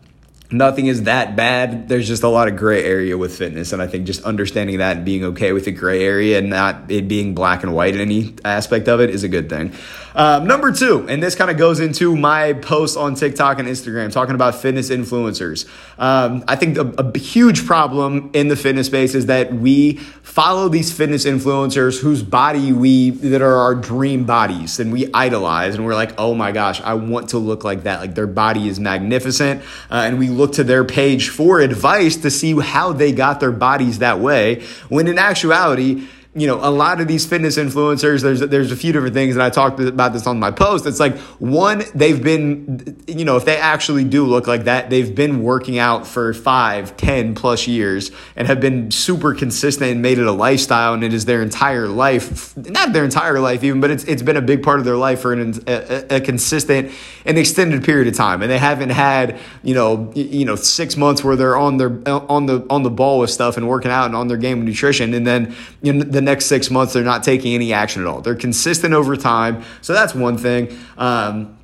nothing 0.51 0.87
is 0.87 1.03
that 1.03 1.35
bad. 1.35 1.89
There's 1.89 2.07
just 2.07 2.23
a 2.23 2.27
lot 2.27 2.47
of 2.47 2.55
gray 2.55 2.83
area 2.83 3.17
with 3.17 3.37
fitness. 3.37 3.73
And 3.73 3.81
I 3.81 3.87
think 3.87 4.05
just 4.05 4.23
understanding 4.23 4.77
that 4.79 4.97
and 4.97 5.05
being 5.05 5.23
okay 5.25 5.53
with 5.53 5.65
the 5.65 5.71
gray 5.71 6.03
area 6.03 6.37
and 6.39 6.49
not 6.49 6.89
it 6.89 7.07
being 7.07 7.35
black 7.35 7.63
and 7.63 7.73
white 7.73 7.95
in 7.95 8.01
any 8.01 8.35
aspect 8.43 8.87
of 8.87 8.99
it 9.01 9.09
is 9.09 9.23
a 9.23 9.29
good 9.29 9.49
thing. 9.49 9.73
Um, 10.15 10.47
number 10.47 10.71
two, 10.71 11.05
and 11.09 11.21
this 11.21 11.35
kind 11.35 11.51
of 11.51 11.57
goes 11.57 11.81
into 11.81 12.15
my 12.15 12.53
post 12.53 12.95
on 12.95 13.15
TikTok 13.15 13.59
and 13.59 13.67
Instagram 13.67 14.13
talking 14.13 14.33
about 14.33 14.55
fitness 14.55 14.89
influencers. 14.89 15.67
Um, 15.99 16.45
I 16.47 16.55
think 16.55 16.77
a, 16.77 16.87
a, 16.97 17.17
huge 17.17 17.65
problem 17.65 18.29
in 18.33 18.47
the 18.47 18.55
fitness 18.55 18.87
space 18.87 19.13
is 19.13 19.25
that 19.25 19.53
we 19.53 19.97
follow 20.23 20.69
these 20.69 20.93
fitness 20.93 21.25
influencers 21.25 21.99
whose 21.99 22.23
body 22.23 22.71
we 22.71 23.09
that 23.09 23.41
are 23.41 23.55
our 23.55 23.75
dream 23.75 24.23
bodies 24.23 24.79
and 24.79 24.93
we 24.93 25.11
idolize 25.13 25.75
and 25.75 25.85
we're 25.85 25.95
like, 25.95 26.13
oh 26.17 26.33
my 26.33 26.53
gosh, 26.53 26.79
I 26.81 26.93
want 26.93 27.29
to 27.29 27.37
look 27.37 27.65
like 27.65 27.83
that. 27.83 27.99
Like 27.99 28.15
their 28.15 28.27
body 28.27 28.69
is 28.69 28.79
magnificent, 28.79 29.63
uh, 29.91 30.03
and 30.05 30.17
we 30.17 30.29
look 30.29 30.53
to 30.53 30.63
their 30.63 30.85
page 30.85 31.27
for 31.27 31.59
advice 31.59 32.15
to 32.17 32.31
see 32.31 32.57
how 32.57 32.93
they 32.93 33.11
got 33.11 33.41
their 33.41 33.51
bodies 33.51 33.99
that 33.99 34.21
way. 34.21 34.63
When 34.87 35.09
in 35.09 35.19
actuality, 35.19 36.07
you 36.37 36.47
know, 36.47 36.59
a 36.61 36.69
lot 36.69 36.99
of 36.99 37.07
these 37.07 37.25
fitness 37.25 37.57
influencers, 37.57 38.21
there's 38.21 38.41
there's 38.41 38.69
a 38.69 38.75
few 38.75 38.91
different 38.91 39.13
things, 39.13 39.37
and 39.37 39.43
I 39.43 39.49
talked 39.49 39.79
about 39.79 40.11
this 40.11 40.27
on 40.27 40.37
my 40.37 40.51
post. 40.51 40.85
It's 40.85 40.99
like 40.99 41.17
one, 41.39 41.83
they've 41.95 42.21
been, 42.21 43.01
you 43.07 43.23
know, 43.23 43.37
if 43.37 43.45
they 43.45 43.55
actually 43.55 44.03
do 44.03 44.25
look 44.25 44.45
like 44.45 44.65
that, 44.65 44.89
they've 44.89 45.15
been 45.15 45.43
working 45.43 45.79
out 45.79 46.05
for 46.05 46.33
five, 46.33 46.97
ten 46.97 47.35
plus 47.35 47.67
years 47.67 48.11
and 48.35 48.49
have 48.49 48.59
been 48.59 48.91
super 48.91 49.33
consistent 49.33 49.91
and 49.91 50.01
made 50.01 50.19
it 50.19 50.27
a 50.27 50.31
lifestyle, 50.33 50.93
and 50.93 51.05
it 51.05 51.13
is 51.13 51.23
their 51.23 51.41
entire 51.41 51.87
life, 51.87 52.55
not 52.57 52.91
their 52.91 53.05
entire 53.05 53.39
life 53.39 53.63
even, 53.63 53.79
but 53.79 53.89
it's 53.89 54.03
it's 54.03 54.21
been 54.21 54.35
a 54.35 54.41
big 54.41 54.61
part 54.61 54.79
of 54.79 54.85
their 54.85 54.97
life 54.97 55.21
for 55.21 55.31
an, 55.31 55.53
a, 55.67 56.17
a 56.17 56.19
consistent 56.19 56.91
and 57.23 57.37
extended 57.37 57.81
period 57.85 58.09
of 58.09 58.13
time, 58.13 58.41
and 58.41 58.51
they 58.51 58.59
haven't 58.59 58.89
had, 58.89 59.39
you 59.63 59.73
know, 59.73 60.11
you 60.13 60.43
know, 60.43 60.57
six 60.57 60.97
months 60.97 61.23
where 61.23 61.37
they're 61.37 61.55
on 61.55 61.77
their 61.77 61.97
on 62.05 62.45
the 62.45 62.65
on 62.69 62.83
the 62.83 62.91
ball 62.91 63.19
with 63.19 63.29
stuff 63.29 63.55
and 63.55 63.69
working 63.69 63.89
out 63.89 64.07
and 64.07 64.17
on 64.17 64.27
their 64.27 64.35
game 64.35 64.59
of 64.59 64.65
nutrition, 64.65 65.13
and 65.13 65.25
then 65.25 65.55
you 65.81 65.93
know 65.93 66.03
the 66.03 66.24
next 66.25 66.45
six 66.45 66.69
months, 66.69 66.93
they're 66.93 67.03
not 67.03 67.23
taking 67.23 67.53
any 67.53 67.71
action 67.71 68.01
at 68.01 68.07
all. 68.07 68.21
They're 68.21 68.35
consistent 68.35 68.93
over 68.93 69.15
time. 69.15 69.63
So 69.81 69.93
that's 69.93 70.13
one 70.13 70.37
thing. 70.37 70.77
Um, 70.97 71.57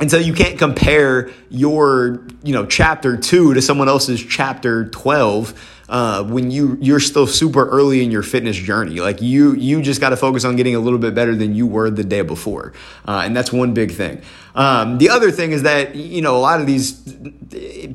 and 0.00 0.10
so 0.10 0.16
you 0.16 0.32
can't 0.32 0.58
compare 0.58 1.30
your, 1.50 2.24
you 2.42 2.52
know, 2.52 2.64
chapter 2.64 3.16
two 3.16 3.54
to 3.54 3.60
someone 3.60 3.88
else's 3.88 4.24
chapter 4.24 4.88
12 4.88 5.81
uh, 5.92 6.24
when 6.24 6.50
you 6.50 6.78
you're 6.80 6.98
still 6.98 7.26
super 7.26 7.68
early 7.68 8.02
in 8.02 8.10
your 8.10 8.22
fitness 8.22 8.56
journey. 8.56 8.98
Like 9.00 9.20
you 9.20 9.52
you 9.52 9.82
just 9.82 10.00
got 10.00 10.08
to 10.08 10.16
focus 10.16 10.42
on 10.42 10.56
getting 10.56 10.74
a 10.74 10.80
little 10.80 10.98
bit 10.98 11.14
better 11.14 11.36
than 11.36 11.54
you 11.54 11.66
were 11.66 11.90
the 11.90 12.02
day 12.02 12.22
before, 12.22 12.72
uh, 13.06 13.22
and 13.24 13.36
that's 13.36 13.52
one 13.52 13.74
big 13.74 13.92
thing. 13.92 14.22
Um, 14.54 14.96
the 14.96 15.10
other 15.10 15.30
thing 15.30 15.52
is 15.52 15.64
that 15.64 15.94
you 15.94 16.22
know 16.22 16.34
a 16.34 16.40
lot 16.40 16.62
of 16.62 16.66
these 16.66 16.92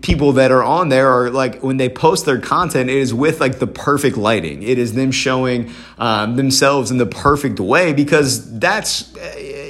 people 0.03 0.33
that 0.33 0.51
are 0.51 0.63
on 0.63 0.89
there 0.89 1.09
are 1.09 1.31
like 1.31 1.63
when 1.63 1.77
they 1.77 1.89
post 1.89 2.27
their 2.27 2.39
content, 2.39 2.91
it 2.91 2.97
is 2.97 3.15
with 3.15 3.39
like 3.41 3.57
the 3.57 3.67
perfect 3.67 4.15
lighting. 4.15 4.61
It 4.61 4.77
is 4.77 4.93
them 4.93 5.11
showing 5.11 5.71
um, 5.97 6.35
themselves 6.35 6.91
in 6.91 6.99
the 6.99 7.07
perfect 7.07 7.59
way 7.59 7.93
because 7.93 8.59
that's 8.59 9.11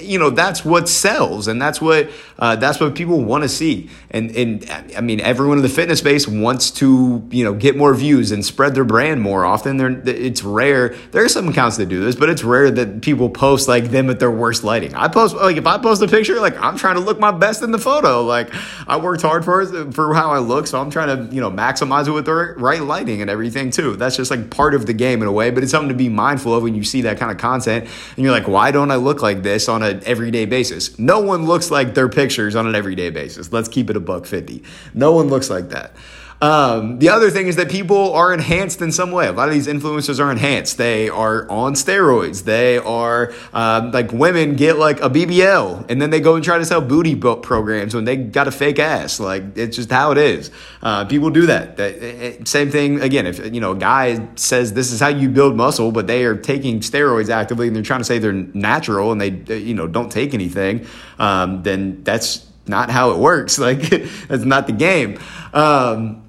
you 0.08 0.18
know 0.18 0.30
that's 0.30 0.64
what 0.64 0.88
sells 0.88 1.48
and 1.48 1.62
that's 1.62 1.82
what 1.82 2.10
uh, 2.40 2.56
that's 2.56 2.80
what 2.80 2.96
people 2.96 3.24
want 3.24 3.44
to 3.44 3.50
see. 3.50 3.90
And 4.12 4.32
and 4.32 4.70
I 4.96 5.02
mean 5.02 5.20
everyone 5.22 5.58
in 5.58 5.64
the 5.64 5.70
fitness 5.70 6.00
space 6.00 6.28
wants 6.28 6.72
to 6.72 7.28
you 7.30 7.44
know 7.44 7.54
get 7.54 7.76
more 7.76 7.94
views 7.94 8.32
and 8.32 8.46
spread 8.46 8.76
their 8.76 8.84
brand 8.84 9.22
more. 9.22 9.46
Often 9.46 9.78
They're, 9.78 10.02
it's 10.06 10.44
rare 10.44 10.96
there 11.12 11.24
are 11.24 11.30
some 11.30 11.50
accounts 11.50 11.78
that 11.78 11.88
do 11.88 12.04
this 12.04 12.16
but 12.16 12.30
it's 12.30 12.44
rare 12.44 12.72
that 12.72 13.02
people 13.02 13.30
post 13.30 13.68
like 13.68 13.86
them 13.86 14.10
at 14.10 14.20
their 14.20 14.32
worst 14.32 14.64
lighting. 14.64 14.94
I 14.96 15.08
post 15.08 15.36
like 15.36 15.58
if 15.58 15.68
I 15.68 15.78
post 15.78 16.02
a 16.02 16.08
picture 16.08 16.40
like 16.40 16.58
I'm 16.58 16.78
trying 16.78 16.96
to 16.96 17.02
look 17.02 17.20
my 17.20 17.32
best 17.32 17.62
in 17.64 17.72
the 17.72 17.80
photo. 17.80 18.24
Like 18.24 18.54
I 18.88 18.98
worked 18.98 19.22
hard 19.22 19.44
for 19.44 19.62
it 19.62 19.94
for 19.94 20.14
how 20.14 20.32
I 20.32 20.40
look 20.40 20.68
so 20.68 20.80
I'm 20.80 20.90
trying 20.90 21.28
to 21.30 21.36
you 21.36 21.42
know 21.42 21.52
maximize 21.52 22.08
it 22.08 22.12
with 22.12 22.26
the 22.26 22.34
right 22.34 22.82
lighting 22.82 23.22
and 23.22 23.30
everything 23.30 23.72
too. 23.72 23.96
That's 23.96 24.16
just 24.16 24.32
like 24.32 24.50
part 24.50 24.74
of 24.74 24.86
the 24.86 24.94
game 24.94 25.22
in 25.22 25.28
a 25.28 25.32
way 25.32 25.52
but 25.52 25.64
it's 25.64 25.72
something 25.72 25.90
to 25.90 25.96
be 25.96 26.10
mindful 26.10 26.54
of 26.54 26.64
when 26.64 26.76
you 26.76 26.84
see 26.84 27.02
that 27.02 27.18
kind 27.18 27.32
of 27.32 27.38
content 27.38 27.88
and 28.16 28.24
you're 28.24 28.32
like 28.32 28.48
why 28.48 28.72
don't 28.72 28.92
I 28.92 28.96
look 28.96 29.22
like 29.22 29.44
this 29.44 29.68
on 29.68 29.84
a 29.84 29.97
everyday 30.04 30.46
basis. 30.46 30.98
No 31.00 31.20
one 31.20 31.46
looks 31.46 31.72
like 31.72 31.94
their 31.94 32.10
pictures 32.10 32.56
on 32.56 32.68
an 32.68 32.76
everyday 32.76 33.10
basis. 33.10 33.52
Let's 33.52 33.70
keep 33.70 33.90
it 33.90 33.96
a 33.96 34.00
buck 34.00 34.26
50. 34.26 34.64
No 34.94 35.12
one 35.12 35.28
looks 35.28 35.50
like 35.50 35.70
that. 35.70 35.94
Um, 36.40 37.00
the 37.00 37.10
other 37.10 37.32
thing 37.32 37.48
is 37.48 37.56
that 37.56 37.70
people 37.70 38.14
are 38.14 38.32
enhanced 38.32 38.82
in 38.82 38.92
some 38.92 39.12
way. 39.12 39.28
A 39.28 39.32
lot 39.32 39.48
of 39.48 39.56
these 39.56 39.68
influencers 39.68 40.24
are 40.24 40.32
enhanced. 40.32 40.78
They 40.78 41.10
are 41.10 41.50
on 41.50 41.74
steroids. 41.74 42.44
They 42.44 42.78
are 42.78 43.34
um, 43.54 43.92
like 43.92 44.12
women 44.12 44.56
get 44.56 44.78
like 44.78 45.02
a 45.02 45.10
BBL 45.10 45.90
and 45.90 46.00
then 46.00 46.12
they 46.12 46.20
go 46.20 46.36
and 46.36 46.44
try 46.44 46.60
to 46.60 46.66
sell 46.66 46.82
booty 46.82 47.16
book 47.16 47.42
programs 47.42 47.96
when 47.96 48.06
they 48.06 48.16
got 48.18 48.48
a 48.48 48.52
fake 48.52 48.78
ass. 48.78 49.20
Like 49.20 49.58
it's 49.58 49.76
just 49.76 49.92
how 49.92 50.12
it 50.12 50.20
is. 50.20 50.52
Uh, 50.84 51.06
people 51.06 51.32
do 51.32 51.48
that. 51.48 51.78
that 51.78 51.96
it, 51.96 52.48
same 52.48 52.70
thing 52.70 53.02
again. 53.02 53.26
If 53.26 53.54
you 53.54 53.60
know 53.60 53.72
a 53.72 53.78
guy 53.78 54.28
says 54.36 54.74
this 54.74 54.92
is 54.92 55.00
how 55.00 55.08
you 55.10 55.30
build 55.30 55.56
muscle, 55.56 55.92
but 55.92 56.06
they 56.06 56.24
are 56.26 56.36
taking 56.36 56.82
steroids 56.82 57.30
actively 57.30 57.66
and 57.66 57.76
they're 57.76 57.84
trying 57.84 58.02
to 58.02 58.06
say 58.06 58.20
they're 58.20 58.32
natural 58.34 59.12
and 59.12 59.20
they 59.20 59.58
you 59.58 59.74
know 59.74 59.88
don't 59.88 60.12
take 60.12 60.36
anything, 60.36 60.86
um, 61.18 61.64
then 61.64 62.04
that's 62.04 62.46
not 62.68 62.92
how 62.92 63.12
it 63.12 63.18
works. 63.18 63.58
Like 63.68 63.90
that's 64.28 64.46
not 64.46 64.68
the 64.68 64.74
game. 64.74 65.20
Um, 65.52 66.27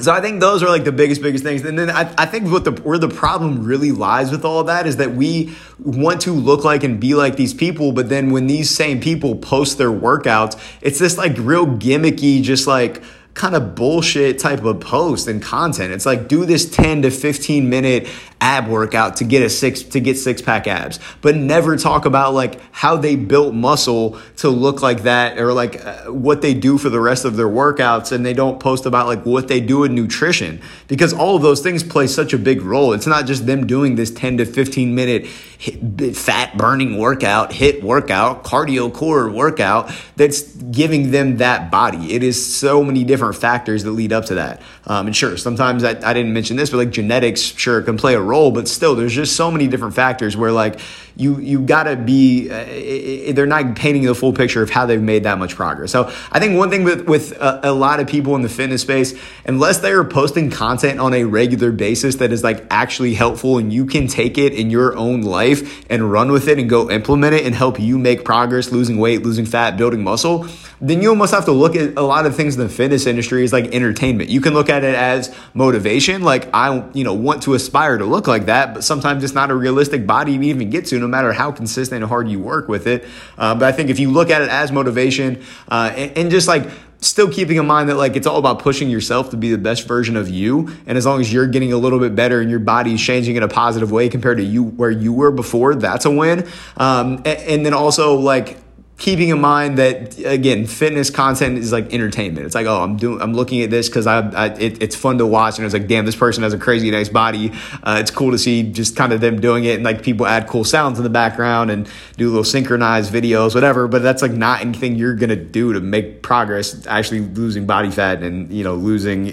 so 0.00 0.12
I 0.12 0.20
think 0.20 0.40
those 0.40 0.62
are 0.62 0.68
like 0.68 0.84
the 0.84 0.92
biggest, 0.92 1.22
biggest 1.22 1.44
things. 1.44 1.64
And 1.64 1.78
then 1.78 1.90
I, 1.90 2.12
I 2.18 2.26
think 2.26 2.50
what 2.50 2.64
the 2.64 2.72
where 2.72 2.98
the 2.98 3.08
problem 3.08 3.64
really 3.64 3.92
lies 3.92 4.30
with 4.30 4.44
all 4.44 4.60
of 4.60 4.66
that 4.66 4.86
is 4.86 4.96
that 4.96 5.12
we 5.12 5.54
want 5.78 6.20
to 6.22 6.32
look 6.32 6.64
like 6.64 6.84
and 6.84 7.00
be 7.00 7.14
like 7.14 7.36
these 7.36 7.54
people, 7.54 7.92
but 7.92 8.08
then 8.08 8.30
when 8.30 8.46
these 8.46 8.70
same 8.70 9.00
people 9.00 9.36
post 9.36 9.78
their 9.78 9.90
workouts, 9.90 10.60
it's 10.80 10.98
this 10.98 11.16
like 11.18 11.36
real 11.38 11.66
gimmicky, 11.66 12.42
just 12.42 12.66
like 12.66 13.02
kind 13.34 13.54
of 13.54 13.74
bullshit 13.74 14.38
type 14.38 14.64
of 14.64 14.80
post 14.80 15.28
and 15.28 15.40
content. 15.42 15.92
It's 15.92 16.06
like 16.06 16.28
do 16.28 16.44
this 16.44 16.68
10 16.68 17.02
to 17.02 17.10
15 17.10 17.68
minute 17.68 18.08
ab 18.40 18.68
workout 18.68 19.16
to 19.16 19.24
get 19.24 19.42
a 19.42 19.50
six 19.50 19.82
to 19.82 20.00
get 20.00 20.16
six 20.16 20.40
pack 20.40 20.66
abs, 20.66 20.98
but 21.20 21.36
never 21.36 21.76
talk 21.76 22.04
about 22.04 22.34
like 22.34 22.60
how 22.72 22.96
they 22.96 23.16
built 23.16 23.54
muscle 23.54 24.18
to 24.36 24.48
look 24.48 24.82
like 24.82 25.02
that 25.02 25.38
or 25.38 25.52
like 25.52 25.84
uh, 25.84 26.04
what 26.04 26.42
they 26.42 26.54
do 26.54 26.78
for 26.78 26.88
the 26.88 27.00
rest 27.00 27.24
of 27.24 27.36
their 27.36 27.48
workouts 27.48 28.12
and 28.12 28.24
they 28.24 28.32
don't 28.32 28.60
post 28.60 28.86
about 28.86 29.06
like 29.06 29.24
what 29.26 29.48
they 29.48 29.60
do 29.60 29.84
in 29.84 29.94
nutrition 29.94 30.60
because 30.88 31.12
all 31.12 31.36
of 31.36 31.42
those 31.42 31.60
things 31.60 31.82
play 31.82 32.06
such 32.06 32.32
a 32.32 32.38
big 32.38 32.62
role. 32.62 32.92
It's 32.92 33.06
not 33.06 33.26
just 33.26 33.46
them 33.46 33.66
doing 33.66 33.96
this 33.96 34.10
10 34.10 34.38
to 34.38 34.44
15 34.44 34.94
minute 34.94 35.26
fat 35.26 36.56
burning 36.56 36.96
workout, 36.96 37.52
hit 37.52 37.82
workout, 37.82 38.44
cardio 38.44 38.92
core 38.92 39.30
workout 39.30 39.92
that's 40.16 40.42
giving 40.54 41.10
them 41.10 41.36
that 41.36 41.70
body. 41.70 42.14
It 42.14 42.22
is 42.22 42.54
so 42.54 42.82
many 42.82 43.04
different 43.04 43.36
factors 43.36 43.84
that 43.84 43.90
lead 43.90 44.12
up 44.12 44.24
to 44.26 44.34
that. 44.36 44.62
Um, 44.86 45.06
and 45.06 45.14
sure, 45.14 45.36
sometimes 45.36 45.84
I, 45.84 45.90
I 45.90 46.14
didn't 46.14 46.32
mention 46.32 46.56
this, 46.56 46.70
but 46.70 46.78
like 46.78 46.90
genetics 46.90 47.40
sure 47.40 47.82
can 47.82 47.98
play 47.98 48.14
a 48.14 48.20
role, 48.30 48.50
but 48.50 48.68
still, 48.68 48.94
there's 48.94 49.14
just 49.14 49.36
so 49.36 49.50
many 49.50 49.66
different 49.68 49.94
factors 49.94 50.36
where 50.36 50.52
like 50.52 50.80
you 51.16 51.38
you 51.38 51.60
gotta 51.60 51.96
be. 51.96 52.48
Uh, 52.50 53.32
they're 53.34 53.46
not 53.46 53.76
painting 53.76 54.04
the 54.04 54.14
full 54.14 54.32
picture 54.32 54.62
of 54.62 54.70
how 54.70 54.86
they've 54.86 55.02
made 55.02 55.24
that 55.24 55.38
much 55.38 55.54
progress. 55.54 55.90
So 55.90 56.10
I 56.32 56.38
think 56.38 56.56
one 56.56 56.70
thing 56.70 56.84
with 56.84 57.06
with 57.06 57.32
a, 57.32 57.60
a 57.64 57.72
lot 57.72 58.00
of 58.00 58.06
people 58.06 58.34
in 58.36 58.42
the 58.42 58.48
fitness 58.48 58.82
space, 58.82 59.14
unless 59.44 59.78
they 59.78 59.92
are 59.92 60.04
posting 60.04 60.50
content 60.50 61.00
on 61.00 61.12
a 61.12 61.24
regular 61.24 61.72
basis 61.72 62.16
that 62.16 62.32
is 62.32 62.42
like 62.42 62.64
actually 62.70 63.14
helpful 63.14 63.58
and 63.58 63.72
you 63.72 63.84
can 63.84 64.06
take 64.06 64.38
it 64.38 64.54
in 64.54 64.70
your 64.70 64.96
own 64.96 65.22
life 65.22 65.84
and 65.90 66.10
run 66.10 66.32
with 66.32 66.48
it 66.48 66.58
and 66.58 66.70
go 66.70 66.90
implement 66.90 67.34
it 67.34 67.44
and 67.44 67.54
help 67.54 67.78
you 67.78 67.98
make 67.98 68.24
progress, 68.24 68.72
losing 68.72 68.98
weight, 68.98 69.22
losing 69.22 69.44
fat, 69.46 69.76
building 69.76 70.02
muscle, 70.02 70.46
then 70.80 71.02
you 71.02 71.10
almost 71.10 71.32
have 71.34 71.44
to 71.44 71.52
look 71.52 71.76
at 71.76 71.96
a 71.96 72.02
lot 72.02 72.24
of 72.24 72.34
things 72.34 72.56
in 72.56 72.62
the 72.62 72.68
fitness 72.68 73.06
industry 73.06 73.44
as 73.44 73.52
like 73.52 73.66
entertainment. 73.74 74.30
You 74.30 74.40
can 74.40 74.54
look 74.54 74.70
at 74.70 74.82
it 74.82 74.94
as 74.94 75.34
motivation, 75.52 76.22
like 76.22 76.48
I 76.54 76.88
you 76.92 77.04
know 77.04 77.14
want 77.14 77.42
to 77.44 77.54
aspire 77.54 77.98
to 77.98 78.04
look 78.04 78.26
like 78.26 78.46
that, 78.46 78.74
but 78.74 78.84
sometimes 78.84 79.22
it's 79.22 79.34
not 79.34 79.50
a 79.50 79.54
realistic 79.54 80.06
body 80.06 80.38
to 80.38 80.44
even 80.44 80.70
get 80.70 80.86
to, 80.86 80.98
no 80.98 81.06
matter 81.06 81.32
how 81.32 81.52
consistent 81.52 82.02
and 82.02 82.08
hard 82.08 82.28
you 82.28 82.40
work 82.40 82.68
with 82.68 82.86
it. 82.86 83.04
Uh, 83.36 83.54
but 83.54 83.64
I 83.64 83.72
think 83.72 83.90
if 83.90 83.98
you 83.98 84.10
look 84.10 84.30
at 84.30 84.42
it 84.42 84.48
as 84.48 84.72
motivation 84.72 85.42
uh, 85.68 85.92
and, 85.94 86.16
and 86.16 86.30
just 86.30 86.48
like 86.48 86.68
still 87.00 87.30
keeping 87.30 87.56
in 87.56 87.66
mind 87.66 87.88
that 87.88 87.96
like 87.96 88.14
it's 88.14 88.26
all 88.26 88.38
about 88.38 88.58
pushing 88.58 88.90
yourself 88.90 89.30
to 89.30 89.36
be 89.36 89.50
the 89.50 89.58
best 89.58 89.88
version 89.88 90.16
of 90.16 90.28
you 90.28 90.70
and 90.86 90.98
as 90.98 91.06
long 91.06 91.20
as 91.20 91.32
you're 91.32 91.46
getting 91.46 91.72
a 91.72 91.76
little 91.76 91.98
bit 91.98 92.14
better 92.14 92.40
and 92.40 92.50
your 92.50 92.58
body's 92.58 93.00
changing 93.00 93.36
in 93.36 93.42
a 93.42 93.48
positive 93.48 93.90
way 93.90 94.08
compared 94.08 94.36
to 94.36 94.44
you 94.44 94.62
where 94.62 94.90
you 94.90 95.10
were 95.10 95.30
before 95.30 95.74
that's 95.74 96.04
a 96.04 96.10
win 96.10 96.46
um, 96.76 97.16
and, 97.24 97.26
and 97.26 97.66
then 97.66 97.72
also 97.72 98.16
like 98.16 98.58
keeping 99.00 99.30
in 99.30 99.40
mind 99.40 99.78
that 99.78 100.18
again 100.26 100.66
fitness 100.66 101.08
content 101.08 101.56
is 101.56 101.72
like 101.72 101.92
entertainment. 101.92 102.44
It's 102.44 102.54
like 102.54 102.66
oh 102.66 102.82
i'm 102.82 102.96
doing 102.96 103.20
i'm 103.22 103.32
looking 103.32 103.62
at 103.62 103.70
this 103.70 103.88
because 103.88 104.06
I, 104.06 104.28
I 104.28 104.46
it, 104.48 104.82
it's 104.82 104.94
fun 104.94 105.18
to 105.18 105.26
watch 105.26 105.56
and 105.56 105.64
it's 105.64 105.72
like 105.72 105.88
damn 105.88 106.04
this 106.04 106.14
person 106.14 106.42
has 106.42 106.52
a 106.52 106.58
crazy 106.58 106.90
nice 106.90 107.08
body. 107.08 107.50
Uh, 107.82 107.96
it's 107.98 108.10
cool 108.10 108.30
to 108.30 108.38
see 108.38 108.62
just 108.62 108.96
kind 108.96 109.12
of 109.14 109.22
them 109.22 109.40
doing 109.40 109.64
it 109.64 109.76
and 109.76 109.84
like 109.84 110.02
people 110.02 110.26
add 110.26 110.46
cool 110.46 110.64
sounds 110.64 110.98
in 110.98 111.02
the 111.02 111.10
background 111.10 111.70
and 111.70 111.88
do 112.18 112.28
little 112.28 112.44
synchronized 112.44 113.10
videos 113.12 113.54
whatever 113.54 113.88
but 113.88 114.02
that's 114.02 114.20
like 114.20 114.32
not 114.32 114.60
anything 114.60 114.94
you're 114.96 115.14
gonna 115.14 115.34
do 115.34 115.72
to 115.72 115.80
make 115.80 116.20
progress 116.22 116.86
actually 116.86 117.20
losing 117.20 117.66
body 117.66 117.90
fat 117.90 118.22
and 118.22 118.52
you 118.52 118.62
know 118.62 118.74
losing 118.74 119.32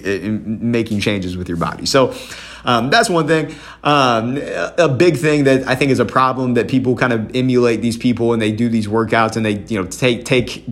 making 0.71 1.01
changes 1.01 1.35
with 1.35 1.49
your 1.49 1.57
body. 1.57 1.85
So 1.85 2.15
um, 2.67 2.89
that's 2.89 3.09
one 3.09 3.27
thing. 3.27 3.55
Um, 3.81 4.37
a 4.77 4.89
big 4.89 5.15
thing 5.15 5.45
that 5.45 5.65
I 5.67 5.75
think 5.75 5.89
is 5.89 5.99
a 5.99 6.05
problem 6.05 6.55
that 6.55 6.67
people 6.67 6.97
kind 6.97 7.13
of 7.13 7.33
emulate 7.33 7.81
these 7.81 7.95
people 7.95 8.33
and 8.33 8.41
they 8.41 8.51
do 8.51 8.67
these 8.67 8.87
workouts 8.87 9.37
and 9.37 9.45
they 9.45 9.59
you 9.73 9.81
know 9.81 9.87
take 9.87 10.25
take 10.25 10.65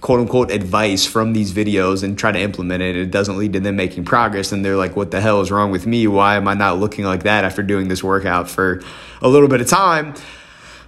quote 0.00 0.18
unquote 0.18 0.50
advice 0.50 1.06
from 1.06 1.32
these 1.32 1.52
videos 1.52 2.02
and 2.02 2.18
try 2.18 2.32
to 2.32 2.40
implement 2.40 2.82
it, 2.82 2.96
it 2.96 3.12
doesn't 3.12 3.38
lead 3.38 3.52
to 3.52 3.60
them 3.60 3.76
making 3.76 4.04
progress. 4.04 4.50
And 4.50 4.64
they're 4.64 4.76
like, 4.76 4.96
what 4.96 5.12
the 5.12 5.20
hell 5.20 5.40
is 5.40 5.52
wrong 5.52 5.70
with 5.70 5.86
me? 5.86 6.08
Why 6.08 6.36
am 6.36 6.48
I 6.48 6.54
not 6.54 6.80
looking 6.80 7.04
like 7.04 7.22
that 7.22 7.44
after 7.44 7.62
doing 7.62 7.86
this 7.86 8.02
workout 8.02 8.50
for 8.50 8.82
a 9.22 9.28
little 9.28 9.48
bit 9.48 9.60
of 9.60 9.68
time? 9.68 10.14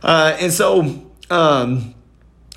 Uh, 0.02 0.36
and 0.40 0.52
so, 0.52 1.06
um, 1.30 1.94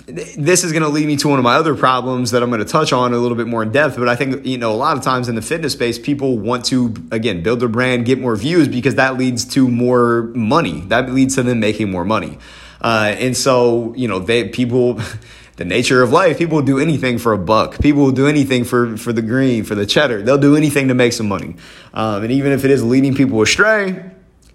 this 0.06 0.66
is 0.66 0.74
going 0.74 0.84
to 0.84 0.90
lead 0.90 1.08
me 1.08 1.16
to 1.18 1.30
one 1.30 1.40
of 1.40 1.44
my 1.44 1.56
other 1.56 1.76
problems 1.76 2.32
that 2.32 2.44
I'm 2.44 2.50
going 2.50 2.60
to 2.60 2.66
touch 2.66 2.92
on 2.92 3.14
a 3.14 3.18
little 3.18 3.38
bit 3.38 3.48
more 3.48 3.64
in 3.64 3.72
depth. 3.72 3.96
But 3.98 4.10
I 4.10 4.16
think, 4.16 4.46
you 4.46 4.58
know, 4.58 4.72
a 4.72 4.76
lot 4.76 4.98
of 4.98 5.04
times 5.04 5.30
in 5.30 5.36
the 5.36 5.42
fitness 5.42 5.74
space, 5.74 5.98
people 5.98 6.38
want 6.38 6.66
to, 6.66 6.94
again, 7.12 7.42
build 7.42 7.62
their 7.62 7.70
brand, 7.70 8.06
get 8.06 8.20
more 8.20 8.36
views 8.36 8.68
because 8.68 8.96
that 8.96 9.18
leads 9.18 9.46
to 9.54 9.68
more 9.70 10.24
money. 10.36 10.82
That 10.82 11.10
leads 11.12 11.36
to 11.36 11.44
them 11.44 11.62
making 11.62 11.90
more 11.90 12.04
money. 12.04 12.38
Uh, 12.82 13.16
and 13.18 13.36
so, 13.36 13.94
you 13.96 14.10
know, 14.10 14.20
they, 14.20 14.50
people, 14.50 15.00
the 15.56 15.66
nature 15.66 16.04
of 16.04 16.12
life, 16.12 16.38
people 16.38 16.58
will 16.58 16.66
do 16.66 16.80
anything 16.80 17.18
for 17.18 17.32
a 17.32 17.38
buck. 17.38 17.80
People 17.80 18.02
will 18.04 18.12
do 18.12 18.28
anything 18.28 18.66
for, 18.66 18.98
for 18.98 19.14
the 19.14 19.22
green, 19.22 19.64
for 19.64 19.76
the 19.76 19.86
cheddar. 19.86 20.22
They'll 20.22 20.38
do 20.38 20.58
anything 20.58 20.90
to 20.90 20.94
make 20.94 21.14
some 21.14 21.30
money. 21.30 21.56
Um, 21.94 22.24
and 22.24 22.32
even 22.32 22.52
if 22.52 22.66
it 22.66 22.72
is 22.72 22.84
leading 22.84 23.16
people 23.16 23.42
astray, 23.42 24.04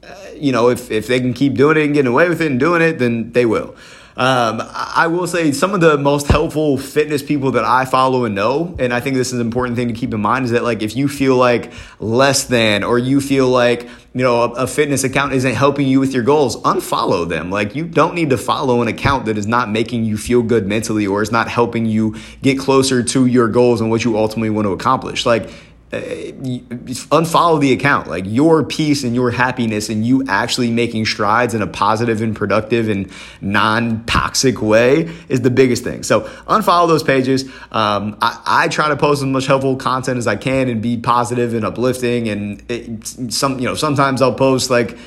uh, 0.03 0.15
you 0.35 0.53
know, 0.53 0.69
if, 0.69 0.91
if 0.91 1.07
they 1.07 1.21
can 1.21 1.33
keep 1.33 1.55
doing 1.55 1.79
it 1.79 1.85
and 1.85 1.95
getting 1.95 2.11
away 2.11 2.29
with 2.29 2.43
it 2.43 2.51
and 2.51 2.61
doing 2.61 2.83
it, 2.83 2.99
then 2.99 3.33
they 3.33 3.47
will. 3.47 3.75
Um, 4.19 4.61
I 4.75 5.07
will 5.07 5.29
say 5.29 5.53
some 5.53 5.75
of 5.75 5.81
the 5.81 5.97
most 5.97 6.27
helpful 6.27 6.77
fitness 6.77 7.23
people 7.23 7.53
that 7.53 7.65
I 7.65 7.85
follow 7.85 8.25
and 8.25 8.35
know, 8.35 8.75
and 8.81 8.93
I 8.93 8.99
think 8.99 9.15
this 9.15 9.29
is 9.29 9.35
an 9.35 9.41
important 9.41 9.77
thing 9.77 9.87
to 9.87 9.95
keep 9.95 10.13
in 10.13 10.21
mind, 10.21 10.45
is 10.45 10.51
that 10.51 10.65
like 10.65 10.83
if 10.83 10.97
you 10.97 11.07
feel 11.07 11.37
like 11.37 11.73
less 12.01 12.43
than 12.43 12.83
or 12.83 12.99
you 12.99 13.21
feel 13.21 13.49
like 13.49 13.83
you 14.15 14.25
know 14.25 14.43
a, 14.43 14.65
a 14.65 14.67
fitness 14.67 15.05
account 15.05 15.35
isn't 15.35 15.55
helping 15.55 15.87
you 15.87 16.01
with 16.01 16.13
your 16.13 16.25
goals, 16.25 16.61
unfollow 16.63 17.29
them. 17.29 17.53
Like 17.53 17.77
you 17.77 17.87
don't 17.87 18.17
need 18.17 18.31
to 18.31 18.37
follow 18.37 18.83
an 18.83 18.89
account 18.89 19.27
that 19.27 19.39
is 19.39 19.47
not 19.47 19.71
making 19.71 20.05
you 20.05 20.17
feel 20.17 20.43
good 20.43 20.67
mentally 20.67 21.07
or 21.07 21.23
is 21.23 21.31
not 21.31 21.49
helping 21.49 21.87
you 21.87 22.17
get 22.43 22.59
closer 22.59 23.05
to 23.05 23.27
your 23.27 23.47
goals 23.47 23.81
and 23.81 23.89
what 23.89 24.05
you 24.05 24.19
ultimately 24.19 24.51
want 24.51 24.67
to 24.67 24.73
accomplish. 24.73 25.27
Like 25.27 25.49
unfollow 25.91 27.61
the 27.61 27.73
account. 27.73 28.09
Like 28.09 28.25
your 28.27 28.65
peace 28.65 29.05
and 29.05 29.15
your 29.15 29.31
happiness 29.31 29.89
and 29.89 30.05
you 30.05 30.25
actually 30.29 30.71
making 30.71 31.07
strides 31.07 31.55
in 31.55 31.63
a 31.63 31.67
positive 31.67 32.21
and 32.21 32.37
productive 32.37 32.89
and 32.89 33.11
non 33.41 34.05
toxic 34.05 34.61
way 34.61 35.11
is 35.29 35.41
the 35.41 35.51
biggest 35.51 35.85
thing. 35.85 36.03
So 36.03 36.23
unfollow 36.47 36.89
those 36.89 37.03
pages. 37.03 37.45
Um, 37.73 38.19
I, 38.21 38.43
I, 38.47 38.69
try 38.69 38.89
to 38.89 38.97
post 38.97 39.23
as 39.23 39.27
much 39.27 39.47
helpful 39.47 39.77
content 39.77 40.19
as 40.19 40.27
I 40.27 40.37
can 40.37 40.69
and 40.69 40.83
be 40.83 40.99
positive 40.99 41.55
and 41.55 41.65
uplifting. 41.65 42.29
And 42.29 42.63
it, 42.71 43.33
some, 43.33 43.59
you 43.59 43.65
know, 43.65 43.75
sometimes 43.75 44.21
I'll 44.21 44.35
post 44.35 44.71
like, 44.71 44.99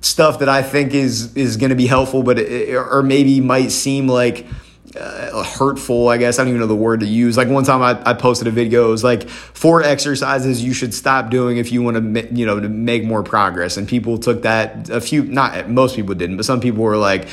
stuff 0.00 0.38
that 0.38 0.48
I 0.48 0.62
think 0.62 0.94
is 0.94 1.36
is 1.36 1.58
going 1.58 1.68
to 1.68 1.76
be 1.76 1.86
helpful, 1.86 2.22
but 2.22 2.38
it, 2.38 2.74
or 2.74 3.02
maybe 3.02 3.40
might 3.42 3.70
seem 3.70 4.08
like 4.08 4.46
uh, 4.96 5.42
hurtful, 5.42 6.08
I 6.08 6.16
guess. 6.16 6.38
I 6.38 6.42
don't 6.42 6.48
even 6.48 6.60
know 6.60 6.66
the 6.66 6.74
word 6.74 7.00
to 7.00 7.06
use. 7.06 7.36
Like 7.36 7.48
one 7.48 7.64
time 7.64 7.82
I, 7.82 8.00
I 8.08 8.14
posted 8.14 8.48
a 8.48 8.50
video, 8.50 8.88
it 8.88 8.90
was 8.90 9.04
like 9.04 9.28
four 9.28 9.82
exercises 9.82 10.62
you 10.64 10.72
should 10.72 10.94
stop 10.94 11.30
doing 11.30 11.56
if 11.56 11.72
you 11.72 11.82
want 11.82 12.14
to, 12.14 12.34
you 12.34 12.46
know, 12.46 12.60
to 12.60 12.68
make 12.68 13.04
more 13.04 13.22
progress. 13.22 13.76
And 13.76 13.88
people 13.88 14.18
took 14.18 14.42
that 14.42 14.88
a 14.90 15.00
few, 15.00 15.24
not 15.24 15.68
most 15.68 15.96
people 15.96 16.14
didn't, 16.14 16.36
but 16.36 16.46
some 16.46 16.60
people 16.60 16.82
were 16.82 16.96
like, 16.96 17.28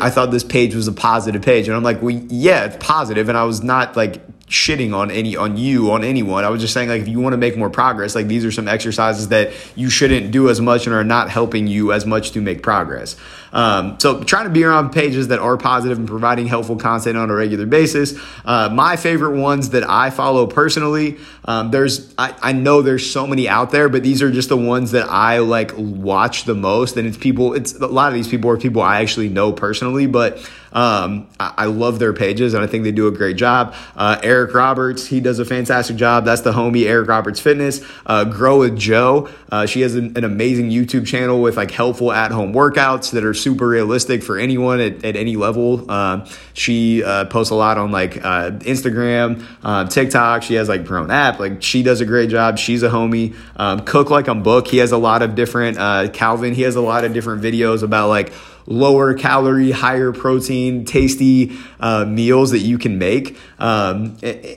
I 0.00 0.10
thought 0.10 0.30
this 0.30 0.44
page 0.44 0.74
was 0.74 0.88
a 0.88 0.92
positive 0.92 1.42
page. 1.42 1.68
And 1.68 1.76
I'm 1.76 1.82
like, 1.82 2.02
well, 2.02 2.14
yeah, 2.28 2.64
it's 2.64 2.76
positive. 2.78 3.28
And 3.28 3.38
I 3.38 3.44
was 3.44 3.62
not 3.62 3.96
like 3.96 4.22
shitting 4.48 4.94
on 4.94 5.10
any 5.10 5.36
on 5.36 5.56
you 5.56 5.90
on 5.90 6.04
anyone. 6.04 6.44
I 6.44 6.50
was 6.50 6.60
just 6.60 6.74
saying 6.74 6.88
like 6.88 7.00
if 7.00 7.08
you 7.08 7.18
want 7.18 7.32
to 7.32 7.38
make 7.38 7.56
more 7.56 7.70
progress 7.70 8.14
like 8.14 8.26
these 8.26 8.44
are 8.44 8.52
some 8.52 8.68
exercises 8.68 9.28
that 9.28 9.52
you 9.74 9.88
shouldn't 9.88 10.32
do 10.32 10.50
as 10.50 10.60
much 10.60 10.86
and 10.86 10.94
are 10.94 11.04
not 11.04 11.30
helping 11.30 11.66
you 11.66 11.92
as 11.92 12.04
much 12.04 12.32
to 12.32 12.42
make 12.42 12.62
progress. 12.62 13.16
Um, 13.52 13.98
so 14.00 14.22
trying 14.22 14.44
to 14.44 14.50
be 14.50 14.64
around 14.64 14.90
pages 14.90 15.28
that 15.28 15.38
are 15.38 15.56
positive 15.56 15.96
and 15.96 16.08
providing 16.08 16.46
helpful 16.46 16.76
content 16.76 17.16
on 17.16 17.30
a 17.30 17.34
regular 17.34 17.66
basis. 17.66 18.18
Uh, 18.44 18.68
my 18.70 18.96
favorite 18.96 19.38
ones 19.38 19.70
that 19.70 19.88
i 19.88 20.10
follow 20.10 20.46
personally 20.46 21.18
um, 21.46 21.70
there's 21.70 22.12
I, 22.18 22.34
I 22.42 22.52
know 22.52 22.82
there's 22.82 23.10
so 23.10 23.26
many 23.26 23.48
out 23.48 23.70
there 23.70 23.88
but 23.88 24.02
these 24.02 24.22
are 24.22 24.30
just 24.30 24.48
the 24.48 24.56
ones 24.56 24.90
that 24.90 25.08
i 25.08 25.38
like 25.38 25.72
watch 25.76 26.44
the 26.44 26.54
most. 26.54 26.96
And 26.96 27.08
it's 27.08 27.16
people 27.16 27.54
it's 27.54 27.74
a 27.74 27.86
lot 27.86 28.08
of 28.08 28.14
these 28.14 28.28
people 28.28 28.50
are 28.50 28.58
people 28.58 28.82
i 28.82 29.00
actually 29.00 29.28
know 29.28 29.52
personally 29.52 30.06
but 30.06 30.38
um, 30.74 31.28
I, 31.38 31.54
I, 31.58 31.64
love 31.66 32.00
their 32.00 32.12
pages 32.12 32.52
and 32.52 32.62
I 32.62 32.66
think 32.66 32.82
they 32.82 32.90
do 32.90 33.06
a 33.06 33.12
great 33.12 33.36
job. 33.36 33.74
Uh, 33.94 34.18
Eric 34.24 34.54
Roberts, 34.54 35.06
he 35.06 35.20
does 35.20 35.38
a 35.38 35.44
fantastic 35.44 35.96
job. 35.96 36.24
That's 36.24 36.40
the 36.40 36.52
homie, 36.52 36.86
Eric 36.86 37.08
Roberts 37.08 37.38
Fitness. 37.38 37.80
Uh, 38.04 38.24
Grow 38.24 38.58
with 38.58 38.76
Jo, 38.76 39.28
uh, 39.52 39.66
she 39.66 39.82
has 39.82 39.94
an, 39.94 40.16
an, 40.16 40.24
amazing 40.24 40.70
YouTube 40.70 41.06
channel 41.06 41.40
with 41.40 41.56
like 41.56 41.70
helpful 41.70 42.10
at 42.10 42.32
home 42.32 42.52
workouts 42.52 43.12
that 43.12 43.24
are 43.24 43.34
super 43.34 43.68
realistic 43.68 44.24
for 44.24 44.36
anyone 44.36 44.80
at, 44.80 45.04
at 45.04 45.14
any 45.14 45.36
level. 45.36 45.88
Uh, 45.88 46.26
she 46.54 47.04
uh, 47.04 47.26
posts 47.26 47.52
a 47.52 47.54
lot 47.54 47.78
on 47.78 47.92
like 47.92 48.16
uh, 48.24 48.50
Instagram, 48.50 49.38
TikTok. 49.90 50.42
She 50.42 50.54
has 50.54 50.68
like 50.68 50.88
her 50.88 50.98
own 50.98 51.12
app. 51.12 51.38
Like 51.38 51.62
she 51.62 51.84
does 51.84 52.00
a 52.00 52.04
great 52.04 52.30
job. 52.30 52.58
She's 52.58 52.82
a 52.82 52.88
homie. 52.88 53.36
Um, 53.54 53.80
Cook 53.84 54.10
Like 54.10 54.26
a 54.26 54.34
Book. 54.34 54.66
He 54.66 54.78
has 54.78 54.90
a 54.90 54.98
lot 54.98 55.22
of 55.22 55.36
different, 55.36 55.76
Calvin, 56.12 56.54
he 56.54 56.62
has 56.62 56.74
a 56.74 56.80
lot 56.80 57.04
of 57.04 57.12
different 57.12 57.42
videos 57.42 57.84
about 57.84 58.08
like, 58.08 58.32
lower 58.66 59.14
calorie, 59.14 59.70
higher 59.70 60.12
protein, 60.12 60.84
tasty 60.84 61.56
uh, 61.80 62.04
meals 62.04 62.50
that 62.50 62.60
you 62.60 62.78
can 62.78 62.98
make. 62.98 63.38
Um, 63.58 64.16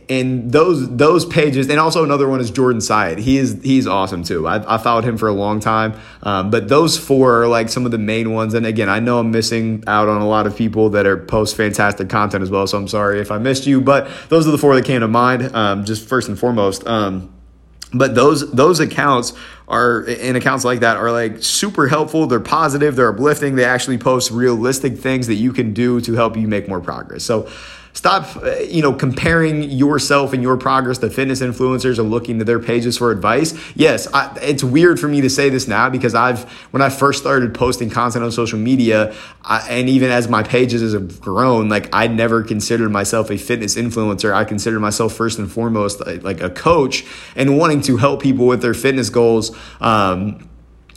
and 0.10 0.52
those 0.52 0.96
those 0.96 1.26
pages, 1.26 1.70
and 1.70 1.80
also 1.80 2.04
another 2.04 2.28
one 2.28 2.40
is 2.40 2.52
Jordan 2.52 2.82
Syatt. 2.82 3.18
He 3.20 3.38
is 3.38 3.60
he's 3.64 3.88
awesome 3.88 4.24
too. 4.24 4.48
I, 4.48 4.76
I 4.76 4.78
followed 4.78 5.04
him 5.04 5.18
for 5.18 5.28
a 5.28 5.34
long 5.34 5.60
time. 5.60 6.00
Um, 6.24 6.50
but 6.50 6.68
those 6.68 6.98
four 6.98 7.42
are 7.44 7.48
like 7.48 7.70
some 7.70 7.86
of 7.86 7.92
the 7.92 7.98
main 7.98 8.34
ones. 8.34 8.54
And 8.54 8.66
again, 8.66 8.90
I 8.90 9.00
know 9.00 9.20
I'm 9.20 9.32
missing 9.32 9.84
out 9.88 10.08
on 10.08 10.22
a 10.22 10.28
lot 10.28 10.48
of 10.48 10.56
people 10.56 10.90
that 10.92 11.06
are 11.06 11.18
post 11.18 11.56
fantastic 11.56 12.10
content 12.10 12.44
as 12.44 12.50
well. 12.50 12.68
So 12.68 12.78
I'm 12.78 12.88
sorry 12.88 13.20
if 13.20 13.32
I 13.32 13.38
missed 13.38 13.68
you. 13.68 13.82
But 13.82 14.10
those 14.30 14.48
are 14.48 14.52
the 14.52 14.58
four 14.58 14.76
that 14.76 14.86
came 14.86 15.02
to 15.02 15.08
mind. 15.08 15.56
Um, 15.56 15.86
just 15.86 16.08
first 16.08 16.28
and 16.30 16.38
foremost. 16.38 16.86
Um, 16.88 17.34
but 17.94 18.16
those 18.16 18.52
those 18.52 18.80
accounts 18.80 19.34
are 19.68 20.04
in 20.04 20.36
accounts 20.36 20.64
like 20.64 20.80
that 20.80 20.98
are 20.98 21.12
like 21.12 21.44
super 21.44 21.88
helpful. 21.88 22.26
They're 22.28 22.40
positive. 22.40 22.96
They're 22.96 23.10
uplifting. 23.10 23.56
They 23.56 23.66
actually 23.66 23.98
post 23.98 24.32
realistic 24.32 24.98
things 24.98 25.28
that 25.28 25.36
you 25.36 25.52
can 25.52 25.74
do 25.74 26.00
to 26.02 26.14
help 26.14 26.38
you 26.38 26.48
make 26.48 26.70
more 26.70 26.80
progress. 26.80 27.24
So 27.24 27.50
Stop, 27.98 28.36
uh, 28.44 28.60
you 28.60 28.84
know, 28.84 28.94
comparing 28.94 29.64
yourself 29.64 30.32
and 30.32 30.44
your 30.44 30.56
progress 30.56 31.00
to 31.00 31.10
fitness 31.10 31.42
influencers 31.42 31.98
and 31.98 32.12
looking 32.12 32.38
to 32.38 32.46
their 32.46 32.60
pages 32.60 32.96
for 32.96 33.10
advice. 33.10 33.56
Yes, 33.76 34.08
I, 34.14 34.38
it's 34.40 34.64
weird 34.64 35.00
for 35.00 35.08
me 35.08 35.22
to 35.22 35.32
say 35.32 35.50
this 35.50 35.68
now 35.68 35.90
because 35.90 36.14
I've, 36.14 36.44
when 36.70 36.84
I 36.84 36.90
first 36.90 37.20
started 37.20 37.56
posting 37.56 37.90
content 37.90 38.24
on 38.24 38.32
social 38.32 38.60
media, 38.60 39.16
I, 39.42 39.66
and 39.68 39.90
even 39.90 40.12
as 40.12 40.30
my 40.30 40.44
pages 40.44 40.94
have 40.94 41.20
grown, 41.20 41.70
like 41.70 41.90
I 41.92 42.06
never 42.06 42.44
considered 42.44 42.92
myself 42.92 43.32
a 43.32 43.38
fitness 43.38 43.76
influencer. 43.76 44.32
I 44.32 44.46
consider 44.46 44.80
myself 44.80 45.14
first 45.14 45.40
and 45.40 45.52
foremost 45.52 46.00
like 46.22 46.40
a 46.40 46.52
coach 46.52 47.04
and 47.36 47.58
wanting 47.58 47.82
to 47.82 47.98
help 47.98 48.22
people 48.22 48.46
with 48.46 48.62
their 48.62 48.76
fitness 48.76 49.10
goals. 49.10 49.58
Um, 49.82 50.48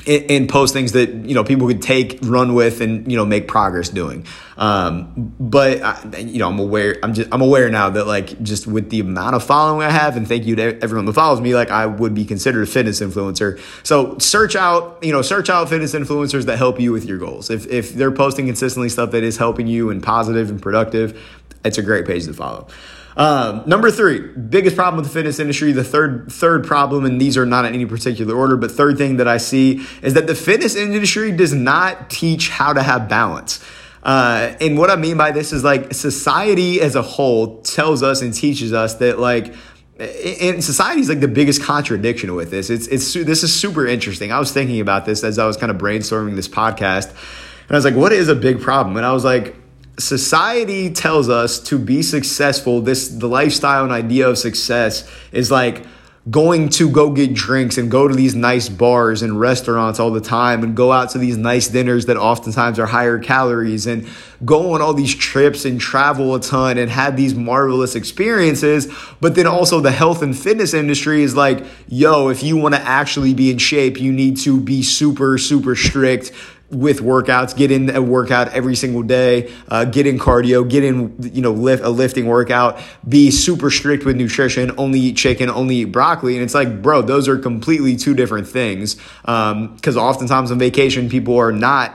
and 0.06 0.48
post 0.48 0.72
things 0.72 0.92
that 0.92 1.10
you 1.10 1.34
know 1.34 1.44
people 1.44 1.66
could 1.68 1.82
take, 1.82 2.18
run 2.22 2.54
with, 2.54 2.80
and 2.80 3.10
you 3.10 3.16
know 3.16 3.24
make 3.24 3.48
progress 3.48 3.88
doing. 3.88 4.26
Um, 4.56 5.34
but 5.38 5.82
I, 5.82 6.18
you 6.18 6.38
know, 6.38 6.48
I'm 6.48 6.58
aware. 6.58 6.96
I'm 7.02 7.14
just 7.14 7.28
I'm 7.32 7.40
aware 7.40 7.70
now 7.70 7.90
that 7.90 8.06
like 8.06 8.42
just 8.42 8.66
with 8.66 8.90
the 8.90 9.00
amount 9.00 9.34
of 9.34 9.44
following 9.44 9.86
I 9.86 9.90
have, 9.90 10.16
and 10.16 10.26
thank 10.26 10.46
you 10.46 10.56
to 10.56 10.82
everyone 10.82 11.06
that 11.06 11.14
follows 11.14 11.40
me, 11.40 11.54
like 11.54 11.70
I 11.70 11.86
would 11.86 12.14
be 12.14 12.24
considered 12.24 12.62
a 12.62 12.66
fitness 12.66 13.00
influencer. 13.00 13.60
So 13.86 14.18
search 14.18 14.56
out 14.56 14.98
you 15.02 15.12
know 15.12 15.22
search 15.22 15.50
out 15.50 15.68
fitness 15.68 15.94
influencers 15.94 16.46
that 16.46 16.58
help 16.58 16.80
you 16.80 16.92
with 16.92 17.04
your 17.04 17.18
goals. 17.18 17.50
If 17.50 17.66
if 17.68 17.94
they're 17.94 18.12
posting 18.12 18.46
consistently 18.46 18.88
stuff 18.88 19.10
that 19.12 19.22
is 19.22 19.36
helping 19.36 19.66
you 19.66 19.90
and 19.90 20.02
positive 20.02 20.50
and 20.50 20.60
productive, 20.60 21.20
it's 21.64 21.78
a 21.78 21.82
great 21.82 22.06
page 22.06 22.24
to 22.26 22.32
follow. 22.32 22.68
Um, 23.16 23.64
number 23.66 23.90
three, 23.90 24.20
biggest 24.20 24.76
problem 24.76 24.96
with 24.96 25.06
the 25.06 25.12
fitness 25.12 25.38
industry. 25.38 25.72
The 25.72 25.84
third 25.84 26.30
third 26.30 26.66
problem, 26.66 27.04
and 27.04 27.20
these 27.20 27.36
are 27.36 27.46
not 27.46 27.64
in 27.64 27.74
any 27.74 27.86
particular 27.86 28.34
order, 28.34 28.56
but 28.56 28.70
third 28.70 28.98
thing 28.98 29.16
that 29.16 29.28
I 29.28 29.38
see 29.38 29.84
is 30.02 30.14
that 30.14 30.26
the 30.26 30.34
fitness 30.34 30.76
industry 30.76 31.32
does 31.32 31.52
not 31.52 32.10
teach 32.10 32.48
how 32.48 32.72
to 32.72 32.82
have 32.82 33.08
balance. 33.08 33.62
Uh, 34.02 34.54
and 34.60 34.78
what 34.78 34.90
I 34.90 34.96
mean 34.96 35.16
by 35.16 35.30
this 35.30 35.52
is 35.52 35.62
like 35.62 35.92
society 35.92 36.80
as 36.80 36.96
a 36.96 37.02
whole 37.02 37.60
tells 37.62 38.02
us 38.02 38.22
and 38.22 38.32
teaches 38.32 38.72
us 38.72 38.94
that 38.94 39.18
like 39.18 39.54
and 40.00 40.64
society 40.64 41.02
is 41.02 41.10
like 41.10 41.20
the 41.20 41.28
biggest 41.28 41.62
contradiction 41.62 42.34
with 42.34 42.50
this. 42.50 42.70
It's 42.70 42.86
it's 42.86 43.12
this 43.12 43.42
is 43.42 43.54
super 43.54 43.86
interesting. 43.86 44.32
I 44.32 44.38
was 44.38 44.50
thinking 44.52 44.80
about 44.80 45.04
this 45.04 45.22
as 45.22 45.38
I 45.38 45.46
was 45.46 45.58
kind 45.58 45.70
of 45.70 45.76
brainstorming 45.76 46.36
this 46.36 46.48
podcast, 46.48 47.10
and 47.10 47.70
I 47.70 47.74
was 47.74 47.84
like, 47.84 47.96
what 47.96 48.12
is 48.12 48.28
a 48.28 48.34
big 48.34 48.60
problem? 48.60 48.96
And 48.96 49.04
I 49.04 49.12
was 49.12 49.24
like, 49.24 49.54
society 50.00 50.90
tells 50.90 51.28
us 51.28 51.60
to 51.60 51.78
be 51.78 52.02
successful 52.02 52.80
this 52.80 53.08
the 53.08 53.28
lifestyle 53.28 53.84
and 53.84 53.92
idea 53.92 54.28
of 54.28 54.38
success 54.38 55.10
is 55.32 55.50
like 55.50 55.84
going 56.30 56.68
to 56.68 56.88
go 56.90 57.10
get 57.10 57.32
drinks 57.32 57.78
and 57.78 57.90
go 57.90 58.06
to 58.06 58.14
these 58.14 58.34
nice 58.34 58.68
bars 58.68 59.22
and 59.22 59.40
restaurants 59.40 59.98
all 59.98 60.10
the 60.10 60.20
time 60.20 60.62
and 60.62 60.76
go 60.76 60.92
out 60.92 61.08
to 61.08 61.18
these 61.18 61.36
nice 61.38 61.68
dinners 61.68 62.06
that 62.06 62.16
oftentimes 62.18 62.78
are 62.78 62.86
higher 62.86 63.18
calories 63.18 63.86
and 63.86 64.06
go 64.44 64.74
on 64.74 64.82
all 64.82 64.92
these 64.92 65.14
trips 65.14 65.64
and 65.64 65.80
travel 65.80 66.34
a 66.34 66.40
ton 66.40 66.76
and 66.76 66.90
have 66.90 67.16
these 67.16 67.34
marvelous 67.34 67.94
experiences. 67.94 68.92
But 69.20 69.34
then 69.34 69.46
also 69.46 69.80
the 69.80 69.90
health 69.90 70.20
and 70.20 70.38
fitness 70.38 70.74
industry 70.74 71.22
is 71.22 71.34
like, 71.34 71.64
yo, 71.88 72.28
if 72.28 72.42
you 72.42 72.56
want 72.56 72.74
to 72.74 72.80
actually 72.82 73.32
be 73.32 73.50
in 73.50 73.56
shape, 73.56 73.98
you 73.98 74.12
need 74.12 74.36
to 74.38 74.60
be 74.60 74.82
super, 74.82 75.38
super 75.38 75.74
strict 75.74 76.32
with 76.70 77.00
workouts, 77.00 77.56
get 77.56 77.70
in 77.70 77.94
a 77.94 78.00
workout 78.00 78.48
every 78.52 78.76
single 78.76 79.02
day, 79.02 79.52
uh, 79.68 79.84
get 79.84 80.06
in 80.06 80.18
cardio, 80.18 80.68
get 80.68 80.84
in, 80.84 81.16
you 81.20 81.42
know, 81.42 81.50
lift 81.50 81.82
a 81.82 81.90
lifting 81.90 82.26
workout, 82.26 82.80
be 83.08 83.30
super 83.30 83.70
strict 83.70 84.04
with 84.04 84.16
nutrition, 84.16 84.70
only 84.78 85.00
eat 85.00 85.16
chicken, 85.16 85.50
only 85.50 85.76
eat 85.76 85.86
broccoli. 85.86 86.34
And 86.34 86.44
it's 86.44 86.54
like, 86.54 86.80
bro, 86.80 87.02
those 87.02 87.28
are 87.28 87.36
completely 87.38 87.96
two 87.96 88.14
different 88.14 88.46
things. 88.46 88.96
Um, 89.24 89.76
cause 89.78 89.96
oftentimes 89.96 90.52
on 90.52 90.58
vacation, 90.58 91.08
people 91.08 91.36
are 91.38 91.52
not, 91.52 91.92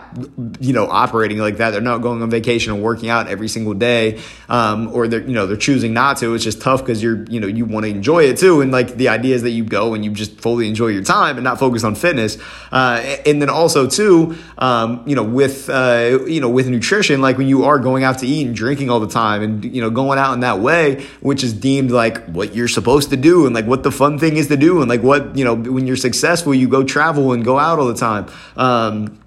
you 0.59 0.73
know, 0.73 0.87
operating 0.87 1.37
like 1.37 1.57
that. 1.57 1.71
They're 1.71 1.81
not 1.81 1.99
going 1.99 2.21
on 2.21 2.29
vacation 2.29 2.73
and 2.73 2.83
working 2.83 3.09
out 3.09 3.27
every 3.27 3.47
single 3.47 3.73
day. 3.73 4.19
Um, 4.49 4.93
or 4.93 5.07
they're, 5.07 5.21
you 5.21 5.33
know, 5.33 5.47
they're 5.47 5.55
choosing 5.55 5.93
not 5.93 6.17
to. 6.17 6.33
It's 6.33 6.43
just 6.43 6.61
tough 6.61 6.81
because 6.81 7.01
you're, 7.01 7.23
you 7.25 7.39
know, 7.39 7.47
you 7.47 7.63
want 7.65 7.85
to 7.85 7.89
enjoy 7.89 8.25
it 8.25 8.37
too. 8.37 8.59
And 8.59 8.71
like 8.73 8.95
the 8.95 9.07
idea 9.07 9.35
is 9.35 9.43
that 9.43 9.51
you 9.51 9.63
go 9.63 9.93
and 9.93 10.03
you 10.03 10.11
just 10.11 10.39
fully 10.41 10.67
enjoy 10.67 10.87
your 10.87 11.03
time 11.03 11.37
and 11.37 11.45
not 11.45 11.59
focus 11.59 11.85
on 11.85 11.95
fitness. 11.95 12.37
Uh, 12.73 13.17
and 13.25 13.41
then 13.41 13.49
also 13.49 13.87
too, 13.87 14.35
um, 14.57 14.64
you 15.05 15.15
know, 15.15 15.23
with 15.23 15.69
uh, 15.69 16.19
you 16.25 16.39
know, 16.39 16.49
with 16.49 16.67
nutrition, 16.67 17.21
like 17.21 17.37
when 17.37 17.47
you 17.47 17.65
are 17.65 17.79
going 17.79 18.03
out 18.03 18.19
to 18.19 18.27
eat 18.27 18.47
and 18.47 18.55
drinking 18.55 18.89
all 18.89 18.99
the 18.99 19.07
time, 19.07 19.41
and 19.41 19.65
you 19.65 19.81
know, 19.81 19.89
going 19.89 20.17
out 20.17 20.33
in 20.33 20.39
that 20.41 20.59
way, 20.59 21.05
which 21.21 21.43
is 21.43 21.53
deemed 21.53 21.91
like 21.91 22.23
what 22.27 22.55
you're 22.55 22.67
supposed 22.67 23.09
to 23.09 23.17
do, 23.17 23.45
and 23.45 23.53
like 23.53 23.65
what 23.65 23.83
the 23.83 23.91
fun 23.91 24.17
thing 24.19 24.37
is 24.37 24.47
to 24.47 24.57
do, 24.57 24.81
and 24.81 24.89
like 24.89 25.03
what 25.03 25.37
you 25.37 25.43
know, 25.43 25.55
when 25.55 25.87
you're 25.87 25.95
successful, 25.95 26.53
you 26.53 26.67
go 26.67 26.83
travel 26.83 27.33
and 27.33 27.43
go 27.43 27.59
out 27.59 27.79
all 27.79 27.87
the 27.87 27.95
time. 27.95 28.27
Um, 28.55 29.19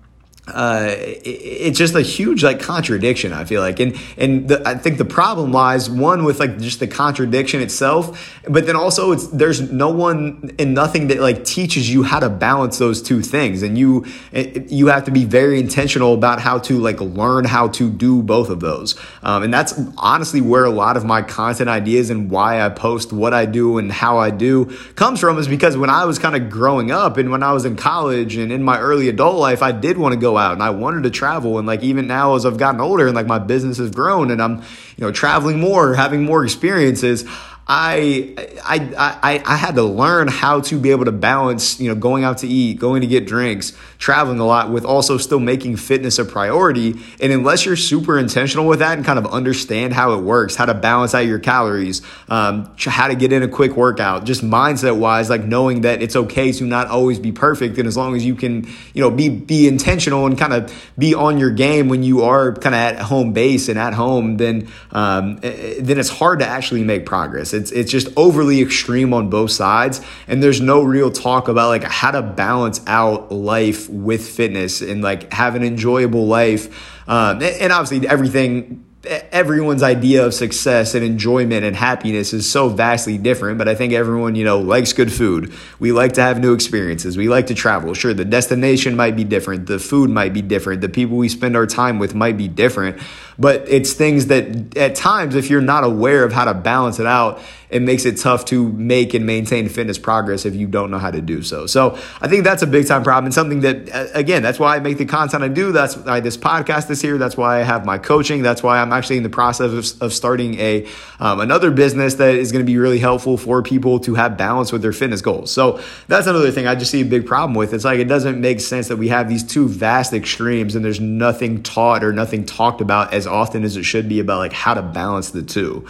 uh, 0.54 0.94
it's 0.96 1.78
just 1.78 1.94
a 1.94 2.02
huge 2.02 2.42
like 2.42 2.60
contradiction. 2.60 3.32
I 3.32 3.44
feel 3.44 3.60
like, 3.60 3.80
and 3.80 3.96
and 4.16 4.48
the, 4.48 4.66
I 4.66 4.74
think 4.74 4.98
the 4.98 5.04
problem 5.04 5.52
lies 5.52 5.90
one 5.90 6.24
with 6.24 6.40
like 6.40 6.58
just 6.58 6.80
the 6.80 6.86
contradiction 6.86 7.60
itself, 7.60 8.36
but 8.48 8.66
then 8.66 8.76
also 8.76 9.12
it's 9.12 9.26
there's 9.28 9.60
no 9.70 9.90
one 9.90 10.54
and 10.58 10.74
nothing 10.74 11.08
that 11.08 11.20
like 11.20 11.44
teaches 11.44 11.90
you 11.90 12.02
how 12.02 12.20
to 12.20 12.28
balance 12.28 12.78
those 12.78 13.02
two 13.02 13.22
things, 13.22 13.62
and 13.62 13.76
you 13.76 14.06
you 14.32 14.86
have 14.86 15.04
to 15.04 15.10
be 15.10 15.24
very 15.24 15.60
intentional 15.60 16.14
about 16.14 16.40
how 16.40 16.58
to 16.58 16.78
like 16.78 17.00
learn 17.00 17.44
how 17.44 17.68
to 17.68 17.90
do 17.90 18.22
both 18.22 18.48
of 18.48 18.60
those, 18.60 18.98
um, 19.22 19.42
and 19.42 19.52
that's 19.52 19.78
honestly 19.96 20.40
where 20.40 20.64
a 20.64 20.70
lot 20.70 20.96
of 20.96 21.04
my 21.04 21.22
content 21.22 21.68
ideas 21.68 22.10
and 22.10 22.30
why 22.30 22.60
I 22.60 22.68
post 22.70 23.12
what 23.12 23.34
I 23.34 23.46
do 23.46 23.78
and 23.78 23.92
how 23.92 24.18
I 24.18 24.30
do 24.30 24.66
comes 24.94 25.20
from 25.20 25.38
is 25.38 25.48
because 25.48 25.76
when 25.76 25.90
I 25.90 26.04
was 26.04 26.18
kind 26.18 26.34
of 26.34 26.50
growing 26.50 26.90
up 26.90 27.16
and 27.16 27.30
when 27.30 27.42
I 27.42 27.52
was 27.52 27.64
in 27.64 27.76
college 27.76 28.36
and 28.36 28.50
in 28.50 28.62
my 28.62 28.78
early 28.78 29.08
adult 29.08 29.36
life, 29.36 29.62
I 29.62 29.72
did 29.72 29.98
want 29.98 30.14
to 30.14 30.18
go 30.18 30.37
out 30.38 30.52
and 30.52 30.62
I 30.62 30.70
wanted 30.70 31.02
to 31.02 31.10
travel. 31.10 31.58
And 31.58 31.66
like 31.66 31.82
even 31.82 32.06
now 32.06 32.34
as 32.34 32.46
I've 32.46 32.56
gotten 32.56 32.80
older 32.80 33.06
and 33.06 33.14
like 33.14 33.26
my 33.26 33.38
business 33.38 33.78
has 33.78 33.90
grown 33.90 34.30
and 34.30 34.40
I'm, 34.40 34.58
you 34.96 35.04
know, 35.04 35.12
traveling 35.12 35.60
more, 35.60 35.94
having 35.94 36.22
more 36.22 36.44
experiences, 36.44 37.24
I, 37.70 38.34
I, 38.64 38.78
I, 39.22 39.42
I 39.44 39.56
had 39.56 39.74
to 39.74 39.82
learn 39.82 40.28
how 40.28 40.62
to 40.62 40.78
be 40.78 40.90
able 40.90 41.04
to 41.04 41.12
balance, 41.12 41.78
you 41.78 41.90
know, 41.90 41.94
going 41.94 42.24
out 42.24 42.38
to 42.38 42.48
eat, 42.48 42.78
going 42.78 43.02
to 43.02 43.06
get 43.06 43.26
drinks, 43.26 43.74
traveling 43.98 44.38
a 44.38 44.46
lot 44.46 44.70
with 44.70 44.86
also 44.86 45.18
still 45.18 45.38
making 45.38 45.76
fitness 45.76 46.18
a 46.18 46.24
priority. 46.24 46.94
And 47.20 47.30
unless 47.30 47.66
you're 47.66 47.76
super 47.76 48.18
intentional 48.18 48.66
with 48.66 48.78
that 48.78 48.96
and 48.96 49.04
kind 49.04 49.18
of 49.18 49.26
understand 49.26 49.92
how 49.92 50.14
it 50.14 50.22
works, 50.22 50.56
how 50.56 50.64
to 50.64 50.72
balance 50.72 51.14
out 51.14 51.26
your 51.26 51.40
calories, 51.40 52.00
um, 52.30 52.74
how 52.78 53.08
to 53.08 53.14
get 53.14 53.34
in 53.34 53.42
a 53.42 53.48
quick 53.48 53.76
workout, 53.76 54.24
just 54.24 54.42
mindset 54.42 54.96
wise, 54.96 55.28
like 55.28 55.44
knowing 55.44 55.82
that 55.82 56.00
it's 56.00 56.16
okay 56.16 56.52
to 56.52 56.64
not 56.64 56.86
always 56.86 57.18
be 57.18 57.32
perfect. 57.32 57.76
And 57.76 57.86
as 57.86 57.98
long 57.98 58.16
as 58.16 58.24
you 58.24 58.34
can, 58.34 58.66
you 58.94 59.02
know, 59.02 59.10
be, 59.10 59.28
be 59.28 59.68
intentional 59.68 60.24
and 60.24 60.38
kind 60.38 60.54
of 60.54 60.72
be 60.96 61.14
on 61.14 61.36
your 61.36 61.50
game 61.50 61.90
when 61.90 62.02
you 62.02 62.22
are 62.22 62.54
kind 62.54 62.74
of 62.74 62.80
at 62.80 62.98
home 63.00 63.34
base 63.34 63.68
and 63.68 63.78
at 63.78 63.92
home, 63.92 64.38
then, 64.38 64.68
um, 64.92 65.38
eh, 65.42 65.48
eh, 65.48 65.74
then 65.80 65.98
it's 65.98 66.08
hard 66.08 66.38
to 66.38 66.46
actually 66.46 66.82
make 66.82 67.04
progress. 67.04 67.57
It's 67.58 67.70
it's 67.72 67.90
just 67.90 68.08
overly 68.16 68.62
extreme 68.62 69.12
on 69.12 69.28
both 69.28 69.50
sides, 69.50 70.00
and 70.26 70.42
there's 70.42 70.60
no 70.60 70.82
real 70.82 71.10
talk 71.10 71.48
about 71.48 71.68
like 71.68 71.84
how 71.84 72.10
to 72.10 72.22
balance 72.22 72.80
out 72.86 73.30
life 73.30 73.88
with 73.90 74.26
fitness 74.26 74.80
and 74.80 75.02
like 75.02 75.32
have 75.32 75.54
an 75.54 75.62
enjoyable 75.62 76.26
life. 76.26 76.68
Um, 77.08 77.42
and 77.42 77.72
obviously, 77.72 78.08
everything 78.08 78.84
everyone's 79.32 79.82
idea 79.82 80.24
of 80.24 80.34
success 80.34 80.94
and 80.94 81.04
enjoyment 81.04 81.64
and 81.64 81.74
happiness 81.74 82.32
is 82.32 82.50
so 82.50 82.68
vastly 82.68 83.18
different 83.18 83.58
but 83.58 83.68
i 83.68 83.74
think 83.74 83.92
everyone 83.92 84.34
you 84.34 84.44
know 84.44 84.60
likes 84.60 84.92
good 84.92 85.12
food. 85.12 85.52
We 85.78 85.92
like 85.92 86.12
to 86.14 86.22
have 86.22 86.40
new 86.40 86.54
experiences. 86.54 87.16
We 87.16 87.28
like 87.28 87.46
to 87.48 87.54
travel. 87.54 87.94
Sure 87.94 88.14
the 88.14 88.24
destination 88.24 88.96
might 88.96 89.16
be 89.16 89.24
different. 89.24 89.66
The 89.66 89.78
food 89.78 90.10
might 90.10 90.32
be 90.32 90.42
different. 90.42 90.80
The 90.80 90.88
people 90.88 91.16
we 91.16 91.28
spend 91.28 91.56
our 91.56 91.66
time 91.66 91.98
with 91.98 92.14
might 92.14 92.36
be 92.36 92.48
different. 92.48 93.00
But 93.38 93.68
it's 93.68 93.92
things 93.92 94.26
that 94.26 94.76
at 94.76 94.94
times 94.96 95.34
if 95.34 95.48
you're 95.50 95.60
not 95.60 95.84
aware 95.84 96.24
of 96.24 96.32
how 96.32 96.44
to 96.44 96.54
balance 96.54 96.98
it 96.98 97.06
out 97.06 97.40
it 97.70 97.82
makes 97.82 98.04
it 98.04 98.16
tough 98.16 98.44
to 98.46 98.68
make 98.72 99.14
and 99.14 99.26
maintain 99.26 99.68
fitness 99.68 99.98
progress 99.98 100.46
if 100.46 100.54
you 100.54 100.66
don't 100.66 100.90
know 100.90 100.98
how 100.98 101.10
to 101.10 101.20
do 101.20 101.42
so. 101.42 101.66
So 101.66 101.98
I 102.20 102.28
think 102.28 102.44
that's 102.44 102.62
a 102.62 102.66
big 102.66 102.86
time 102.86 103.02
problem 103.02 103.26
and 103.26 103.34
something 103.34 103.60
that, 103.60 104.10
again, 104.14 104.42
that's 104.42 104.58
why 104.58 104.76
I 104.76 104.80
make 104.80 104.98
the 104.98 105.04
content 105.04 105.42
I 105.42 105.48
do. 105.48 105.72
That's 105.72 105.96
why 105.96 106.20
this 106.20 106.36
podcast 106.36 106.90
is 106.90 107.02
here. 107.02 107.18
That's 107.18 107.36
why 107.36 107.60
I 107.60 107.62
have 107.62 107.84
my 107.84 107.98
coaching. 107.98 108.42
That's 108.42 108.62
why 108.62 108.80
I'm 108.80 108.92
actually 108.92 109.18
in 109.18 109.22
the 109.22 109.30
process 109.30 109.92
of, 109.92 110.02
of 110.02 110.12
starting 110.12 110.58
a 110.58 110.86
um, 111.20 111.40
another 111.40 111.70
business 111.70 112.14
that 112.14 112.34
is 112.34 112.52
going 112.52 112.64
to 112.64 112.70
be 112.70 112.78
really 112.78 112.98
helpful 112.98 113.36
for 113.36 113.62
people 113.62 113.98
to 114.00 114.14
have 114.14 114.36
balance 114.36 114.72
with 114.72 114.82
their 114.82 114.92
fitness 114.92 115.20
goals. 115.20 115.50
So 115.50 115.80
that's 116.06 116.26
another 116.26 116.50
thing 116.50 116.66
I 116.66 116.74
just 116.74 116.90
see 116.90 117.02
a 117.02 117.04
big 117.04 117.26
problem 117.26 117.54
with. 117.54 117.74
It's 117.74 117.84
like 117.84 117.98
it 117.98 118.04
doesn't 118.04 118.40
make 118.40 118.60
sense 118.60 118.88
that 118.88 118.96
we 118.96 119.08
have 119.08 119.28
these 119.28 119.44
two 119.44 119.68
vast 119.68 120.12
extremes 120.12 120.74
and 120.74 120.84
there's 120.84 121.00
nothing 121.00 121.62
taught 121.62 122.04
or 122.04 122.12
nothing 122.12 122.46
talked 122.46 122.80
about 122.80 123.12
as 123.12 123.26
often 123.26 123.64
as 123.64 123.76
it 123.76 123.84
should 123.84 124.08
be 124.08 124.20
about 124.20 124.38
like 124.38 124.52
how 124.52 124.74
to 124.74 124.82
balance 124.82 125.30
the 125.30 125.42
two. 125.42 125.86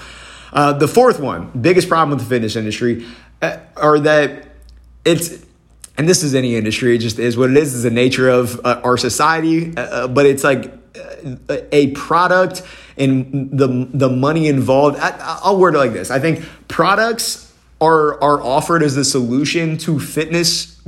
Uh, 0.53 0.73
the 0.73 0.89
fourth 0.89 1.21
one, 1.21 1.51
biggest 1.61 1.89
problem 1.89 2.17
with 2.17 2.21
the 2.21 2.29
fitness 2.29 2.57
industry, 2.57 3.07
uh, 3.43 3.59
are 3.77 3.99
that 4.01 4.49
it's, 5.05 5.45
and 5.97 6.09
this 6.09 6.23
is 6.23 6.35
any 6.35 6.57
industry, 6.57 6.95
it 6.95 6.99
just 6.99 7.19
is 7.19 7.37
what 7.37 7.51
it 7.51 7.57
is, 7.57 7.75
is 7.75 7.83
the 7.83 7.91
nature 7.91 8.29
of 8.29 8.61
uh, 8.65 8.81
our 8.85 8.97
society, 8.97 9.77
uh, 9.77 9.81
uh, 9.81 10.09
but 10.09 10.27
it's 10.27 10.45
like 10.45 10.73
a 11.73 11.89
product 11.89 12.63
and 12.97 13.51
the, 13.57 13.89
the 13.93 14.09
money 14.09 14.49
involved. 14.49 14.99
I, 14.99 15.39
I'll 15.43 15.59
word 15.59 15.75
it 15.75 15.79
like 15.79 15.93
this 15.93 16.11
I 16.11 16.19
think 16.19 16.45
products 16.69 17.53
are, 17.81 18.21
are 18.23 18.43
offered 18.43 18.83
as 18.83 18.95
the 18.95 19.05
solution 19.05 19.79
to 19.79 20.01
fitness 20.01 20.81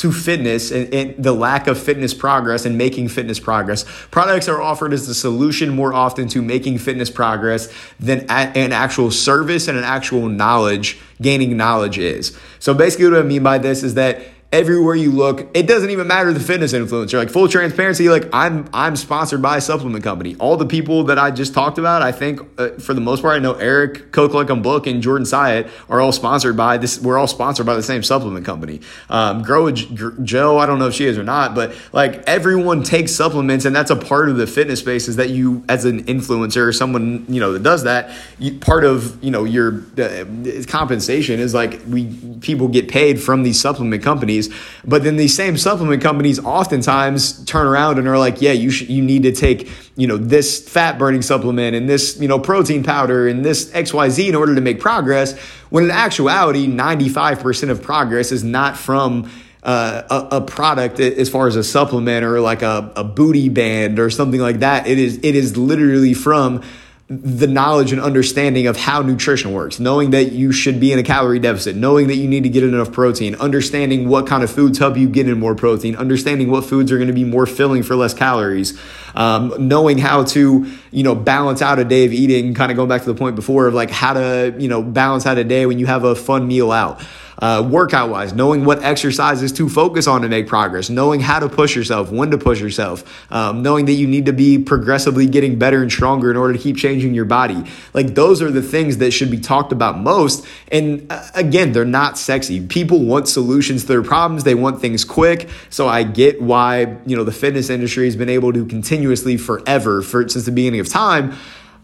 to 0.00 0.10
fitness 0.10 0.70
and, 0.70 0.92
and, 0.94 1.22
the 1.22 1.32
lack 1.32 1.66
of 1.66 1.78
fitness 1.78 2.14
progress 2.14 2.64
and 2.64 2.78
making 2.78 3.08
fitness 3.08 3.38
progress. 3.38 3.84
Products 4.10 4.48
are 4.48 4.60
offered 4.60 4.94
as 4.94 5.06
the 5.06 5.14
solution 5.14 5.68
more 5.68 5.92
often 5.92 6.26
to 6.28 6.40
making 6.40 6.78
fitness 6.78 7.10
progress 7.10 7.72
than 7.98 8.20
an 8.30 8.72
actual 8.72 9.10
service 9.10 9.68
and 9.68 9.76
an 9.76 9.84
actual 9.84 10.28
knowledge, 10.28 10.98
gaining 11.20 11.56
knowledge 11.56 11.98
is. 11.98 12.36
So 12.60 12.72
basically, 12.72 13.10
what 13.10 13.20
I 13.20 13.22
mean 13.22 13.42
by 13.42 13.58
this 13.58 13.82
is 13.82 13.94
that 13.94 14.22
everywhere 14.52 14.96
you 14.96 15.12
look, 15.12 15.48
it 15.54 15.68
doesn't 15.68 15.90
even 15.90 16.08
matter 16.08 16.32
the 16.32 16.40
fitness 16.40 16.72
influencer. 16.72 17.18
Like 17.18 17.30
full 17.30 17.48
transparency, 17.48 18.08
like 18.08 18.28
I'm 18.32 18.68
I'm 18.72 18.96
sponsored 18.96 19.40
by 19.40 19.58
a 19.58 19.60
supplement 19.60 20.02
company. 20.02 20.36
All 20.40 20.56
the 20.56 20.66
people 20.66 21.04
that 21.04 21.18
I 21.18 21.30
just 21.30 21.54
talked 21.54 21.78
about, 21.78 22.02
I 22.02 22.10
think 22.10 22.40
uh, 22.58 22.70
for 22.70 22.92
the 22.92 23.00
most 23.00 23.22
part, 23.22 23.36
I 23.36 23.38
know 23.38 23.54
Eric, 23.54 24.10
Coke 24.12 24.34
Like 24.34 24.48
Book, 24.62 24.86
and 24.86 25.02
Jordan 25.02 25.24
Syatt 25.24 25.70
are 25.88 26.00
all 26.00 26.12
sponsored 26.12 26.56
by 26.56 26.78
this. 26.78 27.00
We're 27.00 27.18
all 27.18 27.28
sponsored 27.28 27.66
by 27.66 27.74
the 27.74 27.82
same 27.82 28.02
supplement 28.02 28.44
company. 28.44 28.80
Um, 29.08 29.42
Grow 29.42 29.70
Jo, 29.70 30.58
I 30.58 30.66
don't 30.66 30.78
know 30.78 30.88
if 30.88 30.94
she 30.94 31.06
is 31.06 31.16
or 31.16 31.24
not, 31.24 31.54
but 31.54 31.74
like 31.92 32.22
everyone 32.26 32.82
takes 32.82 33.12
supplements, 33.12 33.64
and 33.64 33.74
that's 33.74 33.90
a 33.90 33.96
part 33.96 34.28
of 34.28 34.36
the 34.36 34.46
fitness 34.46 34.80
space. 34.80 35.06
Is 35.06 35.16
that 35.16 35.30
you 35.30 35.64
as 35.68 35.84
an 35.84 36.04
influencer 36.04 36.66
or 36.66 36.72
someone 36.72 37.24
you 37.28 37.40
know 37.40 37.52
that 37.52 37.62
does 37.62 37.84
that? 37.84 38.10
You, 38.40 38.58
part 38.58 38.84
of 38.84 39.22
you 39.22 39.30
know 39.30 39.44
your 39.44 39.84
uh, 39.96 40.24
compensation 40.66 41.38
is 41.38 41.54
like 41.54 41.80
we 41.86 42.12
people 42.40 42.66
get 42.66 42.88
paid 42.88 43.22
from 43.22 43.44
these 43.44 43.60
supplement 43.60 44.02
companies 44.02 44.39
companies. 44.48 44.82
But 44.84 45.02
then 45.02 45.16
these 45.16 45.34
same 45.34 45.56
supplement 45.56 46.02
companies 46.02 46.38
oftentimes 46.38 47.44
turn 47.44 47.66
around 47.66 47.98
and 47.98 48.08
are 48.08 48.18
like, 48.18 48.40
yeah, 48.40 48.52
you 48.52 48.70
you 48.70 49.02
need 49.02 49.22
to 49.24 49.32
take, 49.32 49.68
you 49.96 50.06
know, 50.06 50.16
this 50.16 50.66
fat 50.68 50.98
burning 50.98 51.22
supplement 51.22 51.76
and 51.76 51.88
this, 51.88 52.18
you 52.20 52.28
know, 52.28 52.38
protein 52.38 52.82
powder 52.82 53.28
and 53.28 53.44
this 53.44 53.70
XYZ 53.70 54.28
in 54.28 54.34
order 54.34 54.54
to 54.54 54.60
make 54.60 54.80
progress. 54.80 55.38
When 55.70 55.84
in 55.84 55.90
actuality, 55.90 56.66
95% 56.66 57.70
of 57.70 57.82
progress 57.82 58.32
is 58.32 58.42
not 58.42 58.76
from 58.76 59.30
uh, 59.62 60.26
a, 60.32 60.36
a, 60.36 60.40
product 60.40 60.98
as 60.98 61.28
far 61.28 61.46
as 61.46 61.54
a 61.54 61.62
supplement 61.62 62.24
or 62.24 62.40
like 62.40 62.62
a, 62.62 62.90
a 62.96 63.04
booty 63.04 63.50
band 63.50 63.98
or 63.98 64.08
something 64.08 64.40
like 64.40 64.60
that. 64.60 64.86
It 64.86 64.98
is, 64.98 65.18
it 65.22 65.36
is 65.36 65.56
literally 65.58 66.14
from 66.14 66.62
the 67.10 67.48
knowledge 67.48 67.90
and 67.90 68.00
understanding 68.00 68.68
of 68.68 68.76
how 68.76 69.02
nutrition 69.02 69.52
works, 69.52 69.80
knowing 69.80 70.10
that 70.10 70.30
you 70.30 70.52
should 70.52 70.78
be 70.78 70.92
in 70.92 70.98
a 71.00 71.02
calorie 71.02 71.40
deficit, 71.40 71.74
knowing 71.74 72.06
that 72.06 72.14
you 72.14 72.28
need 72.28 72.44
to 72.44 72.48
get 72.48 72.62
enough 72.62 72.92
protein, 72.92 73.34
understanding 73.34 74.08
what 74.08 74.28
kind 74.28 74.44
of 74.44 74.50
foods 74.50 74.78
help 74.78 74.96
you 74.96 75.08
get 75.08 75.28
in 75.28 75.36
more 75.36 75.56
protein, 75.56 75.96
understanding 75.96 76.52
what 76.52 76.64
foods 76.64 76.92
are 76.92 76.98
going 76.98 77.08
to 77.08 77.12
be 77.12 77.24
more 77.24 77.46
filling 77.46 77.82
for 77.82 77.96
less 77.96 78.14
calories, 78.14 78.80
um, 79.16 79.52
knowing 79.58 79.98
how 79.98 80.22
to, 80.22 80.70
you 80.92 81.02
know, 81.02 81.16
balance 81.16 81.60
out 81.60 81.80
a 81.80 81.84
day 81.84 82.04
of 82.04 82.12
eating, 82.12 82.54
kind 82.54 82.70
of 82.70 82.76
going 82.76 82.88
back 82.88 83.02
to 83.02 83.12
the 83.12 83.18
point 83.18 83.34
before 83.34 83.66
of 83.66 83.74
like 83.74 83.90
how 83.90 84.12
to, 84.12 84.54
you 84.56 84.68
know, 84.68 84.80
balance 84.80 85.26
out 85.26 85.36
a 85.36 85.42
day 85.42 85.66
when 85.66 85.80
you 85.80 85.86
have 85.86 86.04
a 86.04 86.14
fun 86.14 86.46
meal 86.46 86.70
out. 86.70 87.04
Uh, 87.40 87.66
workout 87.68 88.10
wise, 88.10 88.32
knowing 88.32 88.64
what 88.64 88.82
exercises 88.82 89.52
to 89.52 89.68
focus 89.68 90.06
on 90.06 90.22
to 90.22 90.28
make 90.28 90.46
progress, 90.46 90.90
knowing 90.90 91.20
how 91.20 91.38
to 91.38 91.48
push 91.48 91.74
yourself, 91.74 92.10
when 92.10 92.30
to 92.30 92.38
push 92.38 92.60
yourself, 92.60 93.04
um, 93.32 93.62
knowing 93.62 93.86
that 93.86 93.92
you 93.92 94.06
need 94.06 94.26
to 94.26 94.32
be 94.32 94.58
progressively 94.58 95.26
getting 95.26 95.58
better 95.58 95.82
and 95.82 95.90
stronger 95.90 96.30
in 96.30 96.36
order 96.36 96.52
to 96.52 96.58
keep 96.58 96.76
changing 96.76 97.14
your 97.14 97.24
body. 97.24 97.64
Like 97.94 98.14
those 98.14 98.42
are 98.42 98.50
the 98.50 98.62
things 98.62 98.98
that 98.98 99.12
should 99.12 99.30
be 99.30 99.38
talked 99.38 99.72
about 99.72 99.98
most. 99.98 100.46
And 100.68 101.06
uh, 101.10 101.26
again, 101.34 101.72
they're 101.72 101.84
not 101.84 102.18
sexy. 102.18 102.66
People 102.66 103.00
want 103.04 103.28
solutions 103.28 103.82
to 103.82 103.88
their 103.88 104.02
problems. 104.02 104.44
They 104.44 104.54
want 104.54 104.80
things 104.80 105.04
quick. 105.04 105.48
So 105.70 105.88
I 105.88 106.02
get 106.02 106.42
why, 106.42 106.98
you 107.06 107.16
know, 107.16 107.24
the 107.24 107.32
fitness 107.32 107.70
industry 107.70 108.04
has 108.04 108.16
been 108.16 108.28
able 108.28 108.52
to 108.52 108.66
continuously 108.66 109.36
forever 109.36 110.02
for 110.02 110.28
since 110.28 110.44
the 110.44 110.52
beginning 110.52 110.80
of 110.80 110.88
time 110.88 111.34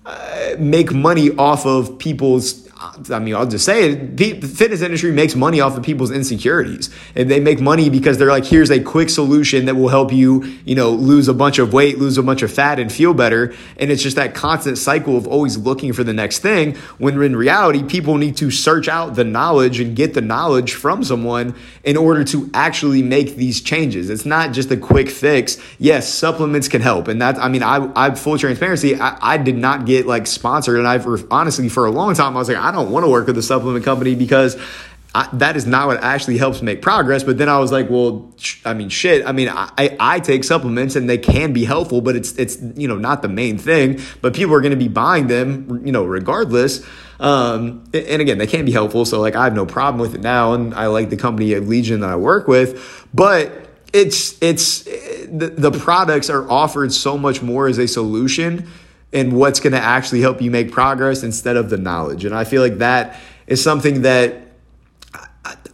uh, 0.04 0.54
make 0.58 0.92
money 0.92 1.30
off 1.36 1.66
of 1.66 1.98
people's 1.98 2.65
I 2.78 3.20
mean, 3.20 3.34
I'll 3.34 3.46
just 3.46 3.64
say 3.64 3.90
it. 3.90 4.16
The 4.18 4.40
fitness 4.46 4.82
industry 4.82 5.10
makes 5.10 5.34
money 5.34 5.60
off 5.60 5.78
of 5.78 5.82
people's 5.82 6.10
insecurities, 6.10 6.90
and 7.14 7.30
they 7.30 7.40
make 7.40 7.58
money 7.58 7.88
because 7.88 8.18
they're 8.18 8.28
like, 8.28 8.44
here's 8.44 8.70
a 8.70 8.80
quick 8.80 9.08
solution 9.08 9.64
that 9.64 9.76
will 9.76 9.88
help 9.88 10.12
you, 10.12 10.44
you 10.66 10.74
know, 10.74 10.90
lose 10.90 11.28
a 11.28 11.32
bunch 11.32 11.58
of 11.58 11.72
weight, 11.72 11.98
lose 11.98 12.18
a 12.18 12.22
bunch 12.22 12.42
of 12.42 12.52
fat, 12.52 12.78
and 12.78 12.92
feel 12.92 13.14
better. 13.14 13.54
And 13.78 13.90
it's 13.90 14.02
just 14.02 14.16
that 14.16 14.34
constant 14.34 14.76
cycle 14.76 15.16
of 15.16 15.26
always 15.26 15.56
looking 15.56 15.94
for 15.94 16.04
the 16.04 16.12
next 16.12 16.40
thing. 16.40 16.76
When 16.98 17.20
in 17.22 17.34
reality, 17.34 17.82
people 17.82 18.18
need 18.18 18.36
to 18.38 18.50
search 18.50 18.88
out 18.88 19.14
the 19.14 19.24
knowledge 19.24 19.80
and 19.80 19.96
get 19.96 20.12
the 20.12 20.20
knowledge 20.20 20.74
from 20.74 21.02
someone 21.02 21.54
in 21.82 21.96
order 21.96 22.24
to 22.24 22.50
actually 22.52 23.02
make 23.02 23.36
these 23.36 23.62
changes. 23.62 24.10
It's 24.10 24.26
not 24.26 24.52
just 24.52 24.70
a 24.70 24.76
quick 24.76 25.08
fix. 25.08 25.56
Yes, 25.78 26.12
supplements 26.12 26.68
can 26.68 26.82
help, 26.82 27.08
and 27.08 27.22
that 27.22 27.38
I 27.38 27.48
mean, 27.48 27.62
I, 27.62 27.90
I 27.96 28.14
full 28.14 28.36
transparency, 28.36 29.00
I, 29.00 29.16
I 29.34 29.38
did 29.38 29.56
not 29.56 29.86
get 29.86 30.06
like 30.06 30.26
sponsored, 30.26 30.78
and 30.78 30.86
I've 30.86 31.06
honestly 31.32 31.70
for 31.70 31.86
a 31.86 31.90
long 31.90 32.12
time 32.12 32.36
I 32.36 32.38
was 32.38 32.48
like, 32.48 32.65
I 32.66 32.72
don't 32.72 32.90
want 32.90 33.04
to 33.04 33.10
work 33.10 33.28
with 33.28 33.38
a 33.38 33.42
supplement 33.42 33.84
company 33.84 34.16
because 34.16 34.56
I, 35.14 35.28
that 35.34 35.56
is 35.56 35.66
not 35.66 35.86
what 35.86 36.02
actually 36.02 36.36
helps 36.36 36.62
make 36.62 36.82
progress. 36.82 37.22
But 37.22 37.38
then 37.38 37.48
I 37.48 37.58
was 37.58 37.70
like, 37.70 37.88
well, 37.88 38.34
sh- 38.36 38.60
I 38.64 38.74
mean, 38.74 38.88
shit. 38.88 39.24
I 39.24 39.32
mean, 39.32 39.48
I, 39.48 39.96
I 40.00 40.20
take 40.20 40.44
supplements 40.44 40.96
and 40.96 41.08
they 41.08 41.16
can 41.16 41.52
be 41.52 41.64
helpful, 41.64 42.00
but 42.00 42.16
it's 42.16 42.32
it's 42.32 42.58
you 42.74 42.88
know 42.88 42.96
not 42.96 43.22
the 43.22 43.28
main 43.28 43.56
thing. 43.56 44.00
But 44.20 44.34
people 44.34 44.54
are 44.54 44.60
going 44.60 44.72
to 44.72 44.76
be 44.76 44.88
buying 44.88 45.28
them, 45.28 45.86
you 45.86 45.92
know, 45.92 46.04
regardless. 46.04 46.84
Um, 47.18 47.84
and 47.94 48.20
again, 48.20 48.38
they 48.38 48.46
can 48.46 48.66
be 48.66 48.72
helpful. 48.72 49.06
So 49.06 49.20
like, 49.20 49.36
I 49.36 49.44
have 49.44 49.54
no 49.54 49.64
problem 49.64 50.00
with 50.00 50.14
it 50.14 50.20
now, 50.20 50.52
and 50.52 50.74
I 50.74 50.88
like 50.88 51.08
the 51.08 51.16
company 51.16 51.54
Legion 51.54 52.00
that 52.00 52.10
I 52.10 52.16
work 52.16 52.48
with. 52.48 53.08
But 53.14 53.70
it's 53.94 54.36
it's 54.42 54.82
the, 54.82 55.54
the 55.56 55.70
products 55.70 56.28
are 56.28 56.50
offered 56.50 56.92
so 56.92 57.16
much 57.16 57.40
more 57.40 57.68
as 57.68 57.78
a 57.78 57.86
solution 57.86 58.68
and 59.12 59.32
what's 59.32 59.60
going 59.60 59.72
to 59.72 59.80
actually 59.80 60.20
help 60.20 60.42
you 60.42 60.50
make 60.50 60.72
progress 60.72 61.22
instead 61.22 61.56
of 61.56 61.70
the 61.70 61.76
knowledge. 61.76 62.24
And 62.24 62.34
I 62.34 62.44
feel 62.44 62.62
like 62.62 62.78
that 62.78 63.18
is 63.46 63.62
something 63.62 64.02
that 64.02 64.46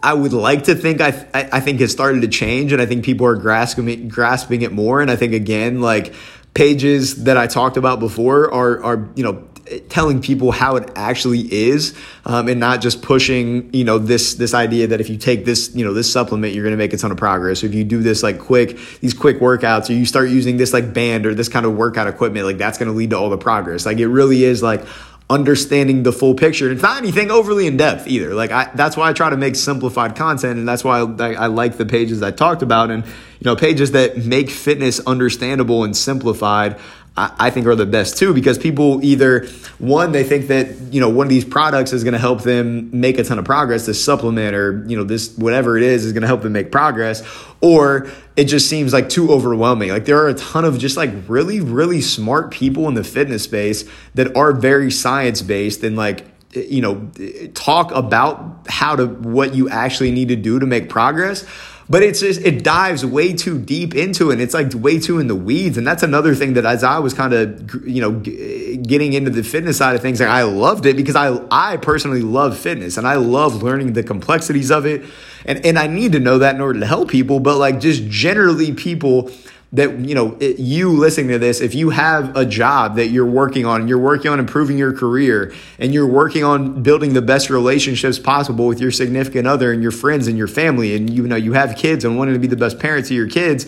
I 0.03 0.15
would 0.15 0.33
like 0.33 0.65
to 0.65 0.75
think 0.75 1.01
I, 1.01 1.09
I 1.33 1.61
think 1.61 1.81
has 1.81 1.93
started 1.93 2.23
to 2.23 2.29
change, 2.29 2.73
and 2.73 2.83
I 2.83 2.87
think 2.87 3.05
people 3.05 3.27
are 3.27 3.37
grasping 3.37 4.09
grasping 4.09 4.63
it 4.63 4.73
more. 4.73 5.01
And 5.01 5.11
I 5.11 5.17
think 5.17 5.33
again, 5.33 5.81
like 5.81 6.13
pages 6.55 7.25
that 7.25 7.37
I 7.37 7.47
talked 7.47 7.77
about 7.77 8.01
before 8.01 8.53
are 8.53 8.83
are 8.83 9.09
you 9.15 9.23
know 9.23 9.49
telling 9.89 10.21
people 10.21 10.51
how 10.51 10.77
it 10.77 10.91
actually 10.97 11.41
is 11.53 11.97
um, 12.25 12.49
and 12.49 12.61
not 12.61 12.81
just 12.81 13.03
pushing 13.03 13.73
you 13.75 13.85
know 13.85 13.99
this 13.99 14.35
this 14.35 14.55
idea 14.55 14.87
that 14.87 15.01
if 15.01 15.09
you 15.09 15.17
take 15.17 15.45
this 15.45 15.75
you 15.75 15.85
know 15.85 15.93
this 15.93 16.13
supplement 16.13 16.55
you're 16.55 16.65
going 16.65 16.73
to 16.73 16.79
make 16.79 16.93
a 16.93 16.97
ton 16.97 17.11
of 17.11 17.17
progress 17.17 17.63
or 17.63 17.67
if 17.67 17.75
you 17.75 17.85
do 17.85 18.03
this 18.03 18.23
like 18.23 18.39
quick 18.39 18.79
these 19.01 19.15
quick 19.15 19.39
workouts 19.41 19.91
or 19.91 19.95
you 19.95 20.07
start 20.07 20.29
using 20.29 20.57
this 20.57 20.73
like 20.73 20.93
band 20.93 21.27
or 21.27 21.35
this 21.35 21.49
kind 21.49 21.67
of 21.67 21.77
workout 21.77 22.07
equipment 22.07 22.47
like 22.47 22.59
that's 22.59 22.79
going 22.79 22.91
to 22.91 22.97
lead 22.97 23.11
to 23.11 23.19
all 23.19 23.31
the 23.31 23.39
progress 23.39 23.87
like 23.87 23.99
it 23.99 24.09
really 24.09 24.45
is 24.45 24.63
like 24.63 24.85
understanding 25.33 26.03
the 26.03 26.13
full 26.13 26.35
picture. 26.35 26.71
It's 26.71 26.83
not 26.83 26.99
anything 26.99 27.31
overly 27.31 27.67
in 27.67 27.79
depth 27.79 28.07
either. 28.07 28.35
Like 28.35 28.51
I, 28.51 28.71
that's 28.75 28.97
why 28.97 29.09
I 29.09 29.13
try 29.13 29.31
to 29.31 29.37
make 29.37 29.57
simplified 29.57 30.15
content, 30.15 30.59
and 30.59 30.69
that's 30.69 30.85
why 30.85 31.01
I, 31.01 31.35
I, 31.35 31.47
like 31.47 31.79
the 31.79 31.87
pages 31.87 32.23
I 32.23 32.31
talked 32.31 32.63
about, 32.63 32.91
and 32.91 33.05
you 33.05 33.45
know 33.45 33.57
pages 33.57 33.93
that 33.93 34.19
make 34.19 34.51
fitness 34.51 35.01
understandable 35.01 35.85
and 35.85 35.97
simplified. 35.97 36.79
I 37.15 37.51
think 37.51 37.67
are 37.67 37.75
the 37.75 37.85
best 37.85 38.17
too 38.17 38.33
because 38.33 38.57
people 38.57 39.05
either 39.05 39.47
one 39.79 40.13
they 40.13 40.25
think 40.25 40.47
that 40.47 40.81
you 40.91 40.99
know 40.99 41.11
one 41.11 41.27
of 41.27 41.31
these 41.31 41.45
products 41.45 41.93
is 41.93 42.05
going 42.05 42.15
to 42.15 42.19
help 42.19 42.41
them 42.43 42.89
make 42.99 43.19
a 43.19 43.25
ton 43.25 43.39
of 43.39 43.45
progress 43.45 43.85
this 43.85 44.03
supplement 44.03 44.57
or 44.57 44.83
you 44.89 44.97
know 44.97 45.05
this 45.05 45.37
whatever 45.37 45.77
it 45.77 45.83
is 45.83 46.07
is 46.07 46.13
going 46.13 46.23
to 46.23 46.27
help 46.27 46.41
them 46.41 46.55
make 46.55 46.73
progress 46.73 47.23
or 47.61 48.09
it 48.37 48.45
just 48.45 48.69
seems 48.69 48.95
like 48.95 49.11
too 49.11 49.31
overwhelming. 49.31 49.91
Like 49.91 50.07
there 50.07 50.19
are 50.19 50.29
a 50.29 50.35
ton 50.35 50.65
of 50.65 50.79
just 50.79 50.97
like 50.97 51.11
really 51.29 51.61
really 51.61 52.01
smart 52.01 52.51
people 52.51 52.89
in 52.89 52.95
the 52.95 53.05
fitness 53.05 53.43
space 53.43 53.85
that 54.15 54.35
are 54.35 54.53
very 54.53 54.91
science 54.91 55.43
based 55.43 55.85
and 55.85 55.97
like 55.97 56.25
you 56.53 56.81
know 56.81 57.11
talk 57.53 57.93
about 57.93 58.67
how 58.69 58.97
to 58.97 59.07
what 59.07 59.55
you 59.55 59.69
actually 59.69 60.13
need 60.13 60.29
to 60.29 60.37
do 60.37 60.59
to 60.59 60.65
make 60.65 60.89
progress 60.89 61.47
but 61.89 62.03
it's 62.03 62.21
just 62.21 62.41
it 62.43 62.65
dives 62.65 63.05
way 63.05 63.33
too 63.33 63.59
deep 63.59 63.95
into 63.95 64.31
it. 64.31 64.35
And 64.35 64.43
it's 64.43 64.55
like 64.55 64.73
way 64.75 64.99
too 64.99 65.19
in 65.19 65.27
the 65.27 65.35
weeds, 65.35 65.77
and 65.77 65.87
that's 65.87 66.03
another 66.03 66.35
thing 66.35 66.55
that 66.55 66.65
as 66.65 66.85
I 66.85 66.99
was 66.99 67.15
kind 67.15 67.33
of 67.33 67.87
you 67.87 68.01
know 68.01 68.13
getting 68.13 69.13
into 69.13 69.31
the 69.31 69.43
fitness 69.43 69.79
side 69.79 69.95
of 69.95 70.03
things, 70.03 70.21
like 70.21 70.29
I 70.29 70.43
loved 70.43 70.87
it 70.87 70.97
because 70.97 71.17
I 71.17 71.39
I 71.51 71.77
personally 71.77 72.23
love 72.23 72.57
fitness 72.57 72.97
and 72.97 73.07
I 73.07 73.17
love 73.17 73.63
learning 73.63 73.93
the 73.93 74.03
complexities 74.03 74.71
of 74.71 74.87
it, 74.87 75.05
and 75.45 75.65
and 75.65 75.79
I 75.79 75.87
need 75.87 76.13
to 76.13 76.21
know 76.21 76.39
that 76.39 76.55
in 76.55 76.61
order 76.61 76.81
to 76.81 76.87
help 76.87 77.09
people. 77.09 77.41
But 77.41 77.59
like 77.59 77.81
just 77.81 78.07
generally, 78.07 78.73
people 78.73 79.31
that 79.73 79.99
you 80.01 80.15
know 80.15 80.37
it, 80.39 80.59
you 80.59 80.91
listening 80.91 81.29
to 81.29 81.39
this 81.39 81.61
if 81.61 81.75
you 81.75 81.91
have 81.91 82.37
a 82.37 82.45
job 82.45 82.97
that 82.97 83.09
you're 83.09 83.27
working 83.27 83.65
on 83.65 83.89
you're 83.89 83.99
working 83.99 84.31
on 84.31 84.39
improving 84.39 84.77
your 84.77 84.93
career 84.93 85.53
and 85.79 85.95
you're 85.95 86.07
working 86.07 86.45
on 86.45 86.83
building 86.83 87.15
the 87.15 87.23
best 87.23 87.49
relationships 87.49 88.19
possible 88.19 88.67
with 88.67 88.81
your 88.81 88.91
significant 88.91 89.47
other 89.47 89.73
and 89.73 89.83
your 89.83 89.91
friends 89.91 90.29
and 90.29 90.37
your 90.37 90.49
family 90.49 90.95
and 90.95 91.11
you 91.11 91.27
know 91.27 91.37
you 91.37 91.55
have 91.55 91.75
kids 91.75 92.05
and 92.05 92.19
wanting 92.19 92.35
to 92.35 92.41
be 92.41 92.47
the 92.47 92.57
best 92.57 92.79
parent 92.79 93.07
to 93.07 93.15
your 93.15 93.29
kids 93.29 93.67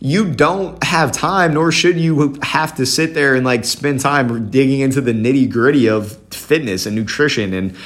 you 0.00 0.30
don't 0.30 0.82
have 0.82 1.12
time 1.12 1.54
nor 1.54 1.70
should 1.70 1.96
you 1.96 2.36
have 2.42 2.74
to 2.74 2.84
sit 2.84 3.14
there 3.14 3.34
and 3.34 3.46
like 3.46 3.64
spend 3.64 4.00
time 4.00 4.50
digging 4.50 4.80
into 4.80 5.00
the 5.00 5.12
nitty 5.12 5.48
gritty 5.48 5.88
of 5.88 6.16
fitness 6.30 6.86
and 6.86 6.96
nutrition 6.96 7.54
and 7.54 7.76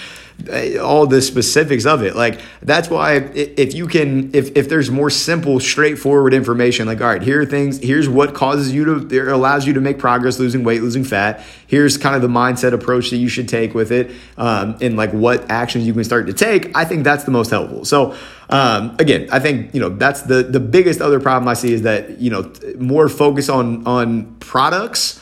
all 0.80 1.06
the 1.06 1.20
specifics 1.22 1.86
of 1.86 2.02
it. 2.02 2.16
Like 2.16 2.40
that's 2.62 2.88
why 2.88 3.14
if 3.14 3.74
you 3.74 3.86
can, 3.86 4.34
if 4.34 4.56
if 4.56 4.68
there's 4.68 4.90
more 4.90 5.10
simple, 5.10 5.60
straightforward 5.60 6.34
information, 6.34 6.86
like 6.86 7.00
all 7.00 7.08
right, 7.08 7.22
here 7.22 7.42
are 7.42 7.46
things. 7.46 7.78
Here's 7.78 8.08
what 8.08 8.34
causes 8.34 8.72
you 8.72 8.84
to, 8.84 9.00
there 9.00 9.30
allows 9.30 9.66
you 9.66 9.72
to 9.74 9.80
make 9.80 9.98
progress, 9.98 10.38
losing 10.38 10.64
weight, 10.64 10.82
losing 10.82 11.04
fat. 11.04 11.44
Here's 11.66 11.96
kind 11.96 12.16
of 12.16 12.22
the 12.22 12.28
mindset 12.28 12.72
approach 12.72 13.10
that 13.10 13.16
you 13.16 13.28
should 13.28 13.48
take 13.48 13.74
with 13.74 13.92
it, 13.92 14.10
um, 14.36 14.76
and 14.80 14.96
like 14.96 15.12
what 15.12 15.50
actions 15.50 15.86
you 15.86 15.92
can 15.92 16.04
start 16.04 16.26
to 16.26 16.32
take. 16.32 16.76
I 16.76 16.84
think 16.84 17.04
that's 17.04 17.24
the 17.24 17.32
most 17.32 17.50
helpful. 17.50 17.84
So. 17.84 18.16
Um, 18.52 18.96
again, 18.98 19.28
I 19.30 19.38
think 19.38 19.72
you 19.74 19.80
know 19.80 19.90
that's 19.90 20.22
the 20.22 20.42
the 20.42 20.58
biggest 20.58 21.00
other 21.00 21.20
problem 21.20 21.46
I 21.46 21.54
see 21.54 21.72
is 21.72 21.82
that 21.82 22.18
you 22.18 22.30
know 22.30 22.52
more 22.80 23.08
focus 23.08 23.48
on 23.48 23.86
on 23.86 24.34
products 24.40 25.20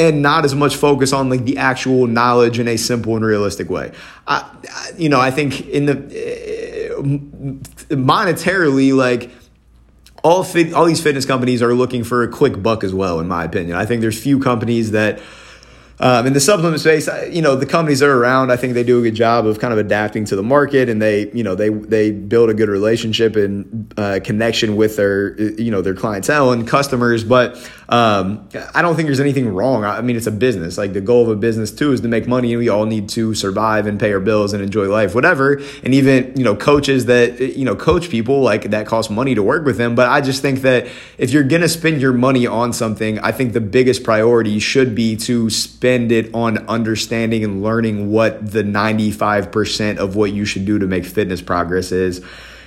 and 0.00 0.22
not 0.22 0.44
as 0.46 0.54
much 0.54 0.76
focus 0.76 1.12
on 1.12 1.28
like 1.28 1.44
the 1.44 1.58
actual 1.58 2.06
knowledge 2.06 2.58
in 2.58 2.66
a 2.66 2.78
simple 2.78 3.16
and 3.16 3.24
realistic 3.24 3.68
way. 3.68 3.92
I, 4.26 4.50
you 4.96 5.10
know, 5.10 5.20
I 5.20 5.30
think 5.30 5.68
in 5.68 5.84
the 5.86 5.92
uh, 5.92 7.02
monetarily, 7.94 8.94
like 8.96 9.30
all 10.24 10.42
fit, 10.42 10.72
all 10.72 10.86
these 10.86 11.02
fitness 11.02 11.26
companies 11.26 11.60
are 11.60 11.74
looking 11.74 12.02
for 12.02 12.22
a 12.22 12.28
quick 12.28 12.62
buck 12.62 12.82
as 12.82 12.94
well. 12.94 13.20
In 13.20 13.28
my 13.28 13.44
opinion, 13.44 13.76
I 13.76 13.84
think 13.84 14.00
there's 14.00 14.20
few 14.20 14.38
companies 14.38 14.92
that 14.92 15.20
um, 16.00 16.26
in 16.26 16.32
the 16.32 16.40
supplement 16.40 16.80
space, 16.80 17.08
you 17.30 17.42
know, 17.42 17.56
the 17.56 17.66
companies 17.66 17.98
that 17.98 18.08
are 18.08 18.18
around, 18.18 18.50
I 18.50 18.56
think 18.56 18.72
they 18.72 18.82
do 18.82 19.00
a 19.00 19.02
good 19.02 19.14
job 19.14 19.46
of 19.46 19.58
kind 19.60 19.70
of 19.70 19.78
adapting 19.78 20.24
to 20.26 20.36
the 20.36 20.42
market, 20.42 20.88
and 20.88 21.00
they, 21.00 21.30
you 21.32 21.44
know, 21.44 21.54
they 21.54 21.68
they 21.68 22.10
build 22.10 22.48
a 22.48 22.54
good 22.54 22.70
relationship 22.70 23.36
and 23.36 23.92
uh, 23.98 24.18
connection 24.24 24.76
with 24.76 24.96
their, 24.96 25.38
you 25.38 25.70
know, 25.70 25.82
their 25.82 25.94
clientele 25.94 26.52
and 26.52 26.66
customers. 26.66 27.22
But 27.22 27.56
um, 27.90 28.48
I 28.72 28.80
don't 28.80 28.96
think 28.96 29.08
there's 29.08 29.20
anything 29.20 29.52
wrong. 29.52 29.84
I 29.84 30.00
mean, 30.00 30.16
it's 30.16 30.26
a 30.26 30.32
business. 30.32 30.78
Like 30.78 30.94
the 30.94 31.02
goal 31.02 31.24
of 31.24 31.28
a 31.28 31.36
business 31.36 31.70
too 31.70 31.92
is 31.92 32.00
to 32.00 32.08
make 32.08 32.26
money, 32.26 32.54
and 32.54 32.58
we 32.60 32.70
all 32.70 32.86
need 32.86 33.10
to 33.10 33.34
survive 33.34 33.86
and 33.86 34.00
pay 34.00 34.10
our 34.14 34.20
bills 34.20 34.54
and 34.54 34.62
enjoy 34.62 34.88
life, 34.88 35.14
whatever. 35.14 35.60
And 35.84 35.92
even 35.92 36.34
you 36.34 36.44
know, 36.44 36.56
coaches 36.56 37.06
that 37.06 37.40
you 37.40 37.66
know 37.66 37.76
coach 37.76 38.08
people 38.08 38.40
like 38.40 38.70
that 38.70 38.86
cost 38.86 39.10
money 39.10 39.34
to 39.34 39.42
work 39.42 39.66
with 39.66 39.76
them. 39.76 39.94
But 39.94 40.08
I 40.08 40.22
just 40.22 40.40
think 40.40 40.60
that 40.62 40.88
if 41.18 41.30
you're 41.30 41.44
gonna 41.44 41.68
spend 41.68 42.00
your 42.00 42.14
money 42.14 42.46
on 42.46 42.72
something, 42.72 43.18
I 43.18 43.32
think 43.32 43.52
the 43.52 43.60
biggest 43.60 44.02
priority 44.02 44.60
should 44.60 44.94
be 44.94 45.14
to 45.16 45.50
spend 45.50 45.89
spend 45.90 46.12
it 46.12 46.32
on 46.32 46.56
understanding 46.68 47.42
and 47.42 47.64
learning 47.64 48.12
what 48.12 48.52
the 48.52 48.62
95% 48.62 49.96
of 49.96 50.14
what 50.14 50.32
you 50.32 50.44
should 50.44 50.64
do 50.64 50.78
to 50.78 50.86
make 50.86 51.04
fitness 51.04 51.42
progress 51.42 51.90
is 51.90 52.24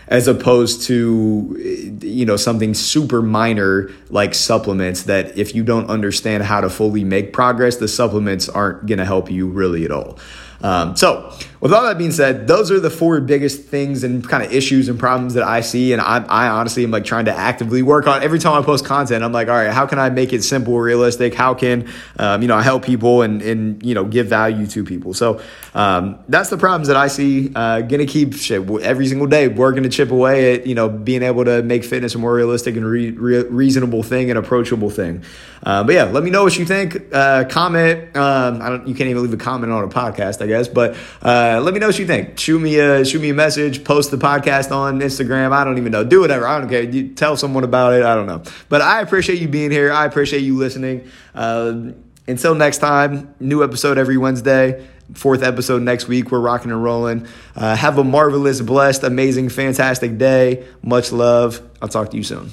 as 0.10 0.28
opposed 0.28 0.82
to 0.82 1.56
you 2.02 2.26
know 2.26 2.36
something 2.36 2.74
super 2.74 3.22
minor 3.22 3.90
like 4.10 4.34
supplements 4.34 5.04
that 5.04 5.38
if 5.38 5.56
you 5.56 5.64
don't 5.64 5.90
understand 5.90 6.44
how 6.44 6.60
to 6.60 6.70
fully 6.70 7.06
make 7.06 7.32
progress 7.32 7.78
the 7.78 7.88
supplements 7.88 8.50
aren't 8.50 8.86
going 8.86 9.00
to 9.00 9.06
help 9.06 9.32
you 9.32 9.48
really 9.48 9.86
at 9.86 9.92
all 9.92 10.20
um, 10.64 10.96
so 10.96 11.32
with 11.64 11.74
all 11.74 11.84
that 11.84 11.98
being 11.98 12.12
said, 12.12 12.46
those 12.46 12.72
are 12.72 12.80
the 12.82 12.90
four 12.90 13.22
biggest 13.22 13.64
things 13.64 14.04
and 14.04 14.28
kind 14.28 14.44
of 14.44 14.52
issues 14.52 14.90
and 14.90 15.00
problems 15.00 15.34
that 15.36 15.44
I 15.44 15.62
see. 15.62 15.94
And 15.94 16.02
I, 16.02 16.18
I 16.24 16.48
honestly 16.50 16.84
am 16.84 16.92
like 16.92 17.06
trying 17.06 17.26
to 17.26 17.34
actively 17.34 17.82
work 17.82 18.06
on 18.06 18.22
every 18.22 18.38
time 18.40 18.62
I 18.62 18.66
post 18.66 18.84
content. 18.84 19.24
I'm 19.24 19.32
like, 19.32 19.48
all 19.48 19.56
right, 19.56 19.72
how 19.72 19.86
can 19.86 19.98
I 19.98 20.10
make 20.10 20.34
it 20.34 20.44
simple, 20.44 20.78
realistic? 20.78 21.34
How 21.34 21.54
can, 21.54 21.90
um, 22.18 22.42
you 22.42 22.50
know, 22.50 22.56
I 22.58 22.64
help 22.64 22.84
people 22.84 23.22
and, 23.22 23.42
and, 23.42 23.82
you 23.82 23.94
know, 23.94 24.04
give 24.04 24.28
value 24.28 24.68
to 24.68 24.84
people? 24.84 25.14
So 25.14 25.42
um, 25.74 26.20
that's 26.28 26.50
the 26.50 26.58
problems 26.58 26.88
that 26.88 26.98
I 26.98 27.08
see. 27.08 27.52
Uh, 27.56 27.80
gonna 27.82 28.06
keep 28.06 28.34
shit 28.34 28.70
every 28.82 29.08
single 29.08 29.28
day 29.28 29.48
working 29.48 29.84
to 29.84 29.90
chip 29.90 30.12
away 30.12 30.56
at, 30.56 30.68
you 30.68 30.76
know, 30.76 30.90
being 30.90 31.24
able 31.24 31.46
to 31.46 31.64
make 31.64 31.86
fitness 31.86 32.14
a 32.16 32.20
more 32.20 32.34
realistic 32.34 32.76
and 32.76 32.86
re- 32.86 33.12
re- 33.12 33.44
reasonable 33.44 34.04
thing 34.04 34.30
and 34.30 34.38
approachable 34.38 34.90
thing. 34.90 35.24
Uh, 35.66 35.82
but 35.84 35.96
yeah, 35.96 36.04
let 36.04 36.24
me 36.24 36.30
know 36.30 36.44
what 36.44 36.58
you 36.58 36.66
think. 36.66 37.02
Uh, 37.14 37.46
comment. 37.46 38.16
Um, 38.18 38.62
I 38.62 38.68
don't. 38.68 38.86
You 38.86 38.94
can't 38.94 39.10
even 39.10 39.24
leave 39.24 39.34
a 39.34 39.38
comment 39.38 39.72
on 39.72 39.82
a 39.86 39.88
podcast, 39.88 40.42
I 40.42 40.48
guess. 40.58 40.68
But 40.68 40.96
uh, 41.22 41.62
let 41.62 41.74
me 41.74 41.80
know 41.80 41.88
what 41.88 42.00
you 42.00 42.08
think. 42.08 42.38
Shoot 42.40 42.60
me 42.60 42.80
a 42.80 43.04
shoot 43.06 43.22
me 43.22 43.30
a 43.30 43.34
message. 43.34 43.84
Post 43.84 44.12
the 44.12 44.18
podcast 44.18 44.72
on 44.72 45.00
Instagram. 45.00 45.52
I 45.52 45.64
don't 45.64 45.78
even 45.78 45.92
know. 45.92 46.04
Do 46.04 46.22
whatever. 46.22 46.48
I 46.48 46.60
don't 46.60 46.70
care. 46.70 46.84
You 46.84 47.10
tell 47.10 47.38
someone 47.38 47.64
about 47.64 47.94
it. 47.94 48.04
I 48.04 48.16
don't 48.16 48.28
know. 48.28 48.44
But 48.70 48.82
I 48.82 49.02
appreciate 49.02 49.40
you 49.40 49.48
being 49.48 49.72
here. 49.72 49.92
I 49.92 50.06
appreciate 50.06 50.42
you 50.42 50.58
listening. 50.58 51.10
Uh, 51.36 51.92
until 52.28 52.56
next 52.56 52.78
time, 52.78 53.34
new 53.40 53.64
episode 53.64 53.98
every 53.98 54.18
Wednesday. 54.18 54.88
Fourth 55.14 55.44
episode 55.44 55.82
next 55.82 56.08
week. 56.08 56.32
We're 56.32 56.40
rocking 56.40 56.72
and 56.72 56.82
rolling. 56.82 57.28
Uh, 57.56 57.76
have 57.76 57.98
a 57.98 58.04
marvelous, 58.04 58.62
blessed, 58.62 59.04
amazing, 59.04 59.50
fantastic 59.50 60.18
day. 60.18 60.66
Much 60.82 61.12
love. 61.12 61.62
I'll 61.82 61.90
talk 61.90 62.12
to 62.12 62.18
you 62.18 62.24
soon. 62.24 62.50